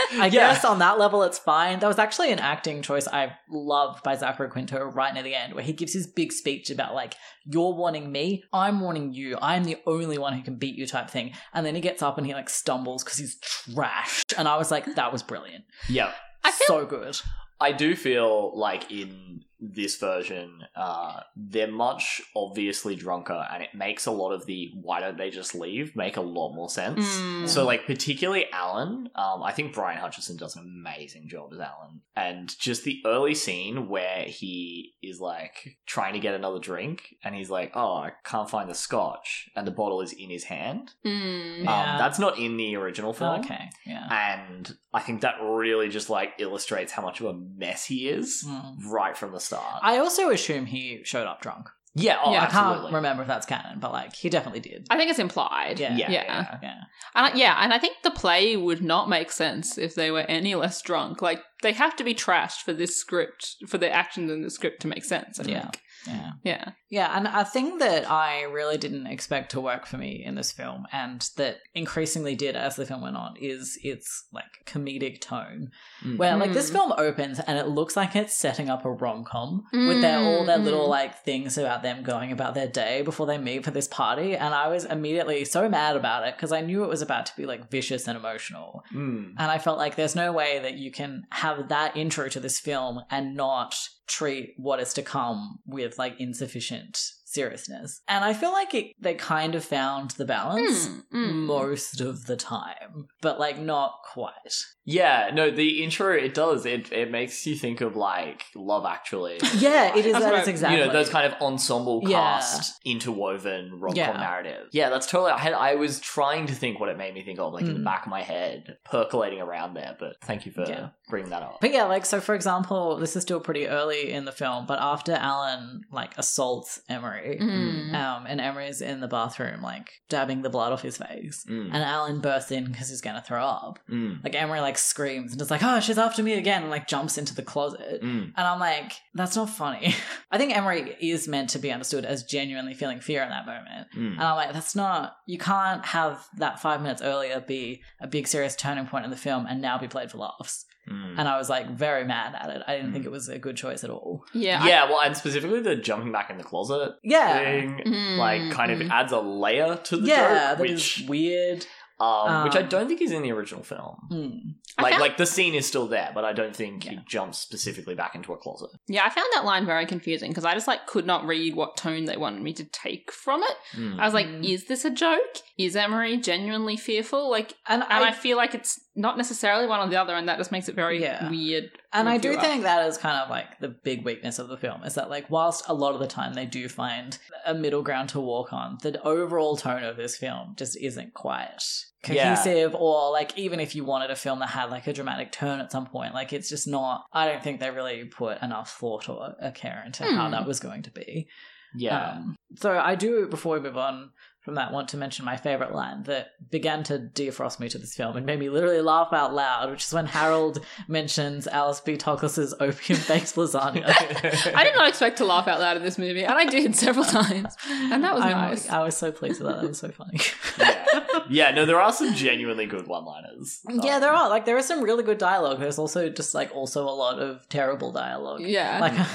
[0.20, 0.30] I Yeah.
[0.52, 1.78] guess on that level it's fine.
[1.80, 5.54] That was actually an acting choice I loved by Zachary Quinto right near the end
[5.54, 9.64] where he gives his big speech about like, you're warning me, I'm warning you, I'm
[9.64, 11.32] the only one who can beat you type thing.
[11.54, 14.34] And then he gets up and he like stumbles because he's trashed.
[14.38, 15.64] And I was like, that was brilliant.
[15.88, 16.12] yeah.
[16.44, 17.18] I feel so good.
[17.60, 24.06] I do feel like in this version, uh, they're much obviously drunker, and it makes
[24.06, 27.04] a lot of the why don't they just leave make a lot more sense.
[27.18, 27.48] Mm.
[27.48, 32.02] So, like, particularly Alan, um, I think Brian Hutchison does an amazing job as Alan.
[32.14, 37.34] And just the early scene where he is like trying to get another drink, and
[37.34, 40.92] he's like, oh, I can't find the scotch, and the bottle is in his hand.
[41.04, 41.64] Mm.
[41.64, 41.92] Yeah.
[41.92, 43.40] Um, that's not in the original film.
[43.40, 44.44] Okay, yeah.
[44.44, 48.44] And I think that really just like illustrates how much of a mess he is
[48.46, 48.76] Mm.
[48.90, 49.80] right from the start.
[49.82, 51.68] I also assume he showed up drunk.
[51.94, 52.40] yeah, oh, Yeah.
[52.40, 52.82] I absolutely.
[52.82, 54.86] can't remember if that's canon, but like he definitely did.
[54.90, 55.80] I think it's implied.
[55.80, 56.10] Yeah, Yeah.
[56.10, 56.58] yeah.
[56.62, 56.74] yeah.
[57.14, 60.20] And I, yeah, and I think the play would not make sense if they were
[60.28, 61.22] any less drunk.
[61.22, 64.82] Like they have to be trashed for this script, for the actions in the script
[64.82, 65.40] to make sense.
[65.40, 65.62] I Yeah.
[65.62, 65.80] think.
[66.06, 66.30] Yeah.
[66.44, 66.70] Yeah.
[66.88, 70.52] Yeah, and a thing that I really didn't expect to work for me in this
[70.52, 75.70] film, and that increasingly did as the film went on, is its like comedic tone.
[76.04, 76.16] Mm.
[76.18, 76.74] Where like this Mm.
[76.74, 80.44] film opens and it looks like it's setting up a rom com with their all
[80.44, 80.90] their Mm, little mm.
[80.90, 84.54] like things about them going about their day before they meet for this party, and
[84.54, 87.46] I was immediately so mad about it because I knew it was about to be
[87.46, 88.84] like vicious and emotional.
[88.94, 89.34] Mm.
[89.38, 92.60] And I felt like there's no way that you can have that intro to this
[92.60, 93.76] film and not
[94.06, 98.00] treat what is to come with like insufficient seriousness.
[98.08, 101.32] And I feel like it, they kind of found the balance Mm, mm.
[101.46, 104.54] most of the time, but like not quite.
[104.84, 109.38] Yeah, no, the intro it does it it makes you think of like Love Actually.
[109.66, 110.12] Yeah, it is.
[110.12, 110.78] That's That what is I- exactly.
[110.80, 112.18] You know those kind of ensemble Yeah.
[112.18, 114.12] cast interwoven rom com Yeah.
[114.16, 114.68] narrative.
[114.72, 115.32] Yeah, that's totally.
[115.32, 117.74] I had I was trying to think what it made me think of, like in
[117.74, 117.84] the Mm.
[117.92, 119.96] back of my head, percolating around there.
[119.98, 120.88] But thank you for Yeah.
[121.08, 121.58] bringing that up.
[121.60, 124.78] But yeah, like so for example, this is still pretty early in the film, but
[124.80, 127.94] after Alan like assaults Emery, Mm.
[127.94, 131.66] um, and Emery's in the bathroom like dabbing the blood off his face, Mm.
[131.66, 133.78] and Alan bursts in because he's gonna throw up.
[133.90, 134.22] Mm.
[134.24, 137.18] Like Emery like screams and is like, "Oh, she's after me again!" and like jumps
[137.18, 138.02] into the closet.
[138.02, 138.32] Mm.
[138.36, 139.94] And I'm like, that's not funny.
[140.30, 143.88] I think Emery is meant to be understood as genuinely feeling fear in that moment.
[143.96, 144.12] Mm.
[144.12, 148.26] And I'm like, that's not, you can't have that five minutes earlier be a big
[148.28, 150.64] serious turning point in the film and now be played for laughs.
[150.90, 151.14] Mm.
[151.18, 152.62] And I was like very mad at it.
[152.66, 153.08] I didn't think Mm.
[153.08, 154.24] it was a good choice at all.
[154.32, 154.62] Yeah.
[154.62, 157.38] I- yeah, well, and specifically the jumping back in the closet Yeah.
[157.38, 158.90] thing, Mm, like, kind of mm.
[158.90, 160.16] adds a layer to the yeah,
[160.54, 161.66] joke, that is which, weird.
[161.98, 163.96] um, which I um, don't think is in the original film.
[164.12, 164.40] Mm.
[164.80, 167.94] Like, found- like the scene is still there, but I don't think he jumps specifically
[167.94, 168.68] back into a closet.
[168.86, 171.76] Yeah, I found that line very confusing because I just like could not read what
[171.78, 173.56] tone they wanted me to take from it.
[173.74, 173.98] Mm.
[173.98, 174.44] I was like, Mm.
[174.44, 175.38] is this a joke?
[175.56, 177.30] Is Emery genuinely fearful?
[177.30, 180.28] Like, And, and I, I, feel like it's not necessarily one or the other, and
[180.28, 181.28] that just makes it very Yeah.
[181.30, 181.70] weird.
[181.92, 182.42] And I do reviewer.
[182.42, 185.30] think that is kind of like the big weakness of the film is that like
[185.30, 188.78] whilst a lot of the time they do find a middle ground to walk on,
[188.82, 191.62] the overall tone of this film just isn't quite
[192.08, 192.34] Yeah.
[192.34, 195.60] cohesive or like even if you wanted a film that had like a dramatic turn
[195.60, 199.08] at some point, like it's just not I don't think they really put enough thought
[199.08, 200.32] or a care into how Hmm.
[200.32, 201.28] that was going to be.
[201.74, 202.12] Yeah.
[202.12, 204.10] Um, so I do, before we move on
[204.46, 207.94] from that, want to mention my favorite line that began to defrost me to this
[207.94, 211.96] film and made me literally laugh out loud, which is when Harold mentions Alice B.
[211.98, 213.84] Toklas's opium-baked lasagna.
[214.54, 217.04] I did not expect to laugh out loud in this movie, and I did several
[217.04, 218.70] times, and that was I'm- nice.
[218.70, 219.60] I was so pleased with that.
[219.62, 220.20] That was so funny.
[220.58, 221.20] yeah.
[221.28, 223.60] yeah, no, there are some genuinely good one-liners.
[223.82, 225.58] yeah, there are like there is some really good dialogue.
[225.58, 228.40] There's also just like also a lot of terrible dialogue.
[228.42, 229.06] yeah, Like,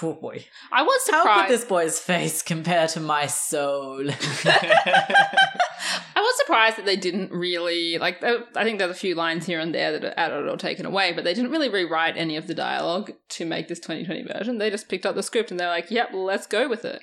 [0.00, 1.26] boy, I was surprised.
[1.28, 4.08] how could this boy's face compare to my soul?
[6.16, 8.22] I was surprised that they didn't really like.
[8.22, 11.12] I think there's a few lines here and there that are added or taken away,
[11.12, 14.58] but they didn't really rewrite any of the dialogue to make this 2020 version.
[14.58, 17.02] They just picked up the script and they're like, "Yep, let's go with it."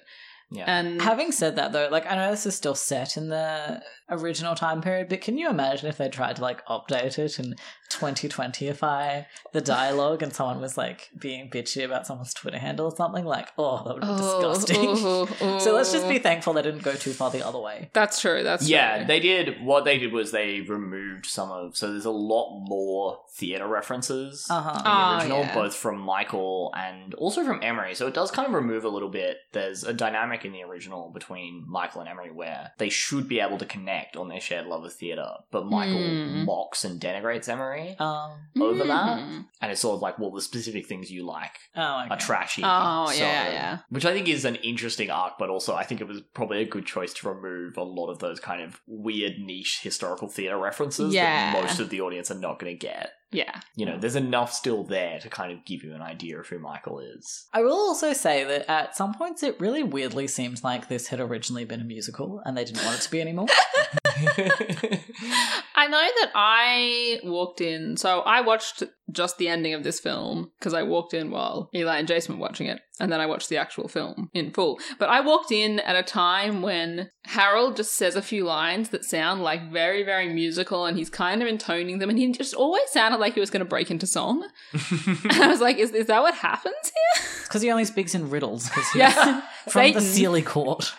[0.52, 0.66] yeah.
[0.68, 4.56] And Having said that, though, like I know this is still set in the original
[4.56, 7.56] time period, but can you imagine if they tried to like update it and
[7.89, 13.26] 2020ify the dialogue, and someone was like being bitchy about someone's Twitter handle or something?
[13.26, 14.78] Like, oh, that would be disgusting.
[14.89, 16.24] oh, oh, so let's just be oh.
[16.24, 17.89] thankful they didn't go too far the other way.
[17.93, 18.43] That's true.
[18.43, 19.08] That's yeah, true.
[19.08, 19.62] they did.
[19.64, 21.78] What they did was they removed some of.
[21.78, 24.78] So there's a lot more theater references Uh huh.
[24.78, 25.54] in the Oh, original, yeah.
[25.56, 27.95] both from Michael and also from Emery.
[27.95, 29.38] So it does kind of remove a little bit.
[29.51, 33.58] There's a dynamic in the original between Michael and Emery where they should be able
[33.58, 36.46] to connect on their shared love of theater, but Michael Mm.
[36.46, 37.96] mocks and denigrates Emery.
[38.00, 38.32] um.
[38.62, 39.20] over that.
[39.20, 39.46] Mhm.
[39.62, 42.02] And it's sort of like, well, the specific things you like Oh.
[42.02, 42.10] Okay.
[42.10, 42.62] are trashy.
[42.66, 43.78] Oh, so- yeah, yeah.
[43.89, 46.66] Which I think is an interesting arc, but also I think it was probably a
[46.66, 51.14] good choice to remove a lot of those kind of weird niche historical theatre references
[51.14, 51.54] Yeah.
[51.54, 53.12] that most of the audience are not going to get.
[53.34, 53.59] Yeah.
[53.75, 56.59] You know, there's enough still there to kind of give you an idea of who
[56.59, 57.47] Michael is.
[57.53, 61.19] I will also say that at some points it really weirdly seemed like this had
[61.19, 63.47] originally been a musical and they didn't want it to be anymore.
[65.76, 70.51] I know that I walked in, so I watched just the ending of this film
[70.59, 73.49] because I walked in while Eli and Jason were watching it, and then I watched
[73.49, 74.80] the actual film in full.
[74.99, 79.03] But I walked in at a time when Harold just says a few lines that
[79.03, 82.89] sound like very, very musical, and he's kind of intoning them, and he just always
[82.91, 84.47] sounded like he was going to break into song.
[85.24, 87.28] And I was like, is, is that what happens here?
[87.43, 89.41] Because he only speaks in riddles he's Yeah.
[89.70, 90.34] from the Satan.
[90.34, 90.93] Seelie Court.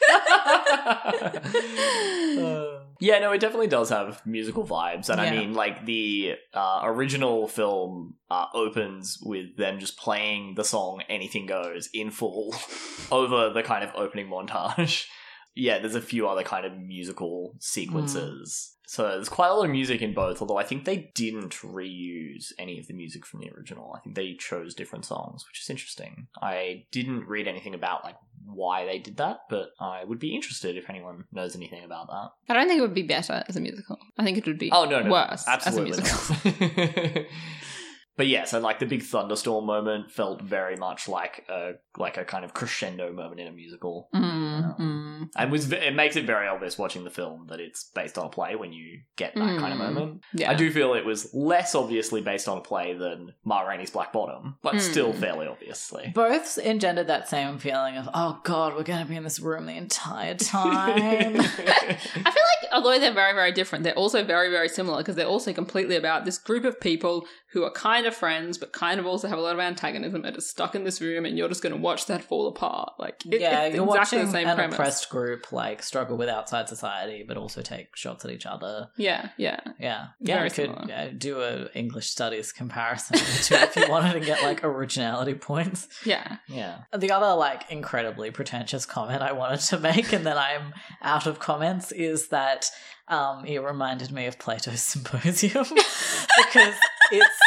[2.38, 6.80] Uh, yeah, no, it definitely does have musical vibes, and I mean, like the uh,
[6.84, 12.54] original film uh, opens with them just playing the song "Anything Goes" in full
[13.12, 15.06] over the kind of opening montage.
[15.54, 18.73] yeah, there's a few other kind of musical sequences.
[18.86, 22.52] So there's quite a lot of music in both, although I think they didn't reuse
[22.58, 23.94] any of the music from the original.
[23.96, 26.28] I think they chose different songs, which is interesting.
[26.40, 30.76] I didn't read anything about like why they did that, but I would be interested
[30.76, 32.30] if anyone knows anything about that.
[32.48, 33.98] I don't think it would be better as a musical.
[34.18, 37.24] I think it would be Oh no, no, worse absolutely as a musical.
[38.16, 42.24] but yes, and like the big thunderstorm moment felt very much like a like a
[42.24, 44.08] kind of crescendo moment in a musical.
[44.14, 44.78] Mm,
[45.22, 45.28] mm.
[45.36, 48.28] And was it makes it very obvious watching the film that it's based on a
[48.28, 49.92] play when you get that kind of Mm.
[49.94, 50.22] moment.
[50.32, 50.50] Yeah.
[50.50, 54.12] I do feel it was less obviously based on a play than Ma Rainey's Black
[54.12, 54.80] Bottom, but Mm.
[54.80, 56.10] still fairly obviously.
[56.14, 59.66] Both engendered that same feeling of, oh god, we're going to be in this room
[59.66, 61.40] the entire time.
[61.40, 65.26] I feel like although they're very, very different, they're also very, very similar because they're
[65.26, 67.24] also completely about this group of people
[67.54, 70.36] who are kind of friends, but kind of also have a lot of antagonism and
[70.36, 72.92] are stuck in this room, and you're just going to watch that fall apart.
[72.98, 74.74] Like, it- yeah, you're exactly watching the same an premise.
[74.74, 78.88] oppressed group like struggle with outside society, but also take shots at each other.
[78.98, 79.60] Yeah, yeah.
[79.80, 80.34] Yeah, yeah.
[80.36, 84.62] Very you could uh, do a English studies comparison if you wanted to get like
[84.64, 85.88] originality points.
[86.04, 86.36] Yeah.
[86.48, 86.78] yeah.
[86.96, 91.38] The other like incredibly pretentious comment I wanted to make, and then I'm out of
[91.38, 92.70] comments, is that
[93.06, 95.66] um, it reminded me of Plato's Symposium
[96.38, 96.74] because
[97.12, 97.38] it's.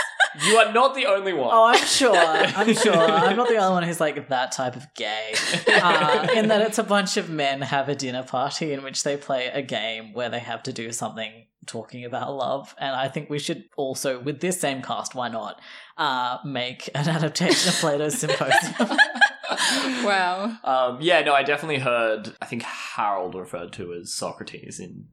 [0.45, 1.49] You are not the only one.
[1.51, 2.16] Oh, I'm sure.
[2.16, 2.93] I'm sure.
[2.95, 5.34] I'm not the only one who's like that type of gay.
[5.68, 9.18] Uh, in that it's a bunch of men have a dinner party in which they
[9.18, 12.76] play a game where they have to do something talking about love.
[12.78, 15.60] And I think we should also, with this same cast, why not,
[15.97, 18.97] uh, make an adaptation of Plato's Symposium.
[20.03, 20.58] Wow.
[20.64, 22.36] Um, yeah, no, I definitely heard.
[22.41, 25.05] I think Harold referred to as Socrates in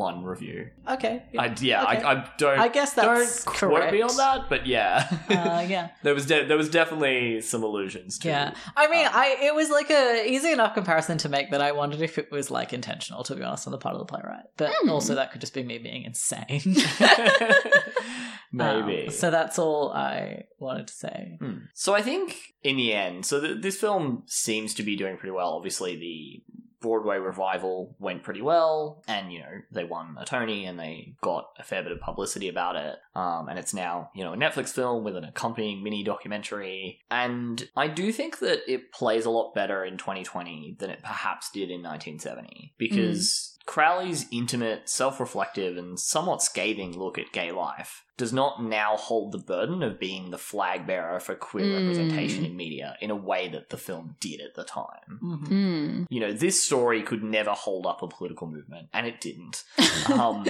[0.00, 0.70] one review.
[0.88, 1.22] Okay.
[1.38, 2.02] I, yeah, Okay.
[2.02, 2.58] I, I don't.
[2.58, 5.90] I guess that's don't quote me on that, but yeah, Uh, yeah.
[6.02, 8.28] there was de- there was definitely some allusions to.
[8.28, 11.60] Yeah, I mean, Um, I it was like a easy enough comparison to make that
[11.60, 14.06] I wondered if it was like intentional, to be honest, on the part of the
[14.06, 14.46] playwright.
[14.56, 14.90] But Hmm.
[14.90, 16.62] also, that could just be me being insane.
[18.52, 19.06] maybe.
[19.06, 21.36] Um, so that's all I wanted to say.
[21.40, 21.56] Hmm.
[21.74, 25.32] So I think in the end, so th- this film seems to be doing pretty
[25.32, 25.50] well.
[25.52, 26.42] Obviously, the
[26.80, 31.50] Broadway revival went pretty well, and you know they won a Tony and they got
[31.58, 32.96] a fair bit of publicity about it.
[33.14, 37.00] Um, and it's now you know a Netflix film with an accompanying mini documentary.
[37.10, 41.50] And I do think that it plays a lot better in 2020 than it perhaps
[41.50, 43.56] did in 1970 because.
[43.66, 49.32] Crowley's intimate, self reflective, and somewhat scathing look at gay life does not now hold
[49.32, 51.78] the burden of being the flag bearer for queer Mm.
[51.80, 55.18] representation in media in a way that the film did at the time.
[55.22, 55.48] Mhm.
[55.48, 56.04] Hmm.
[56.08, 59.64] You know, this story could never hold up a political movement, and it didn't.
[60.10, 60.44] Um,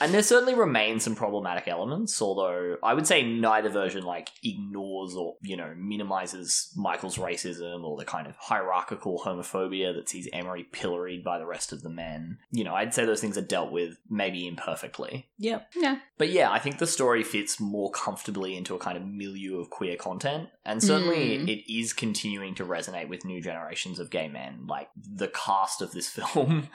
[0.00, 5.14] and there certainly remain some problematic elements, although I would say neither version like ignores
[5.16, 10.64] or, you know, minimizes Michael's racism or the kind of hierarchical homophobia that sees Emery
[10.64, 12.38] pilloried by the rest of the men.
[12.50, 15.28] You know, I'd say those things are dealt with maybe imperfectly.
[15.38, 15.98] Yeah, Yeah.
[16.18, 19.70] But yeah, I think the story fits more comfortably into a kind of milieu of
[19.70, 20.48] queer content.
[20.64, 21.48] And certainly Mm.
[21.48, 24.66] it is continuing to resonate with new generations of gay men.
[24.66, 26.68] Like the cast of this film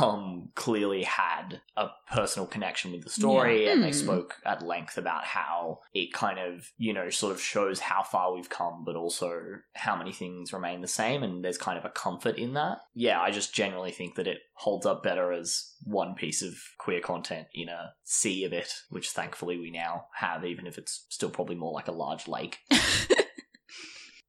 [0.00, 3.72] um clearly had a personal connection with the story Yeah.
[3.72, 3.94] and they Mm.
[4.02, 8.32] spoke at length about how it kind of, you know, sort of shows how far
[8.34, 9.40] we've come, but also
[9.74, 12.78] how many things remain the same and there's kind of a comfort in that.
[12.94, 17.00] Yeah, I just generally think that it holds up better as one piece of queer
[17.00, 21.30] content in a sea of it, which thankfully we now have, even if it's still
[21.30, 22.58] probably more like a large lake.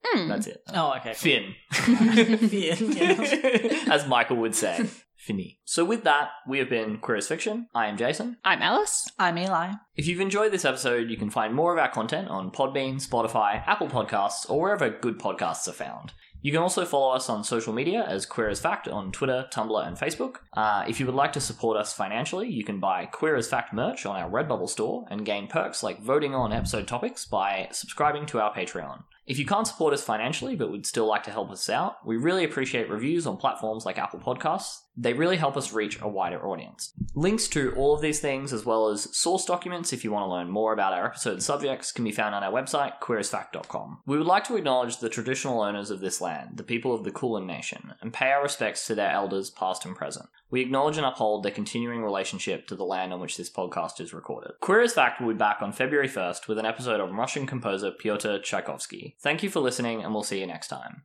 [0.04, 0.28] Hmm.
[0.28, 0.62] That's it.
[0.74, 1.14] Oh, okay.
[1.14, 1.54] Finn.
[1.72, 3.93] Finn, yeah.
[3.93, 4.86] As Michael would say.
[5.16, 5.60] Finny.
[5.66, 7.68] So with that, we have been Queer as Fiction.
[7.76, 8.38] I am Jason.
[8.43, 9.08] I'm Alice.
[9.20, 9.74] I'm Eli.
[9.95, 13.64] If you've enjoyed this episode, you can find more of our content on Podbean, Spotify,
[13.68, 16.14] Apple Podcasts, or wherever good podcasts are found.
[16.44, 19.88] You can also follow us on social media as Queer as Fact on Twitter, Tumblr,
[19.88, 20.38] and Facebook.
[20.54, 23.74] Uh, if you would like to support us financially, you can buy Queer as Fact
[23.74, 28.26] merch on our Redbubble store and gain perks like voting on episode topics by subscribing
[28.28, 29.04] to our Patreon.
[29.28, 32.18] If you can't support us financially but would still like to help us out, we
[32.18, 34.82] really appreciate reviews on platforms like Apple Podcasts.
[34.98, 36.94] They really help us reach a wider audience.
[37.16, 40.32] Links to all of these things, as well as source documents if you want to
[40.32, 44.00] learn more about our episode subjects, can be found on our website, queerasfact.com.
[44.06, 47.12] We would like to acknowledge the traditional owners of this land, the people of the
[47.12, 50.30] Kulin Nation, and pay our respects to their elders, past and present.
[50.50, 54.14] We acknowledge and uphold their continuing relationship to the land on which this podcast is
[54.14, 54.52] recorded.
[54.60, 57.92] Queer as Fact will be back on February 1st with an episode on Russian composer
[57.92, 59.16] Pyotr Tchaikovsky.
[59.22, 61.04] Thank you for listening, and we'll see you next time.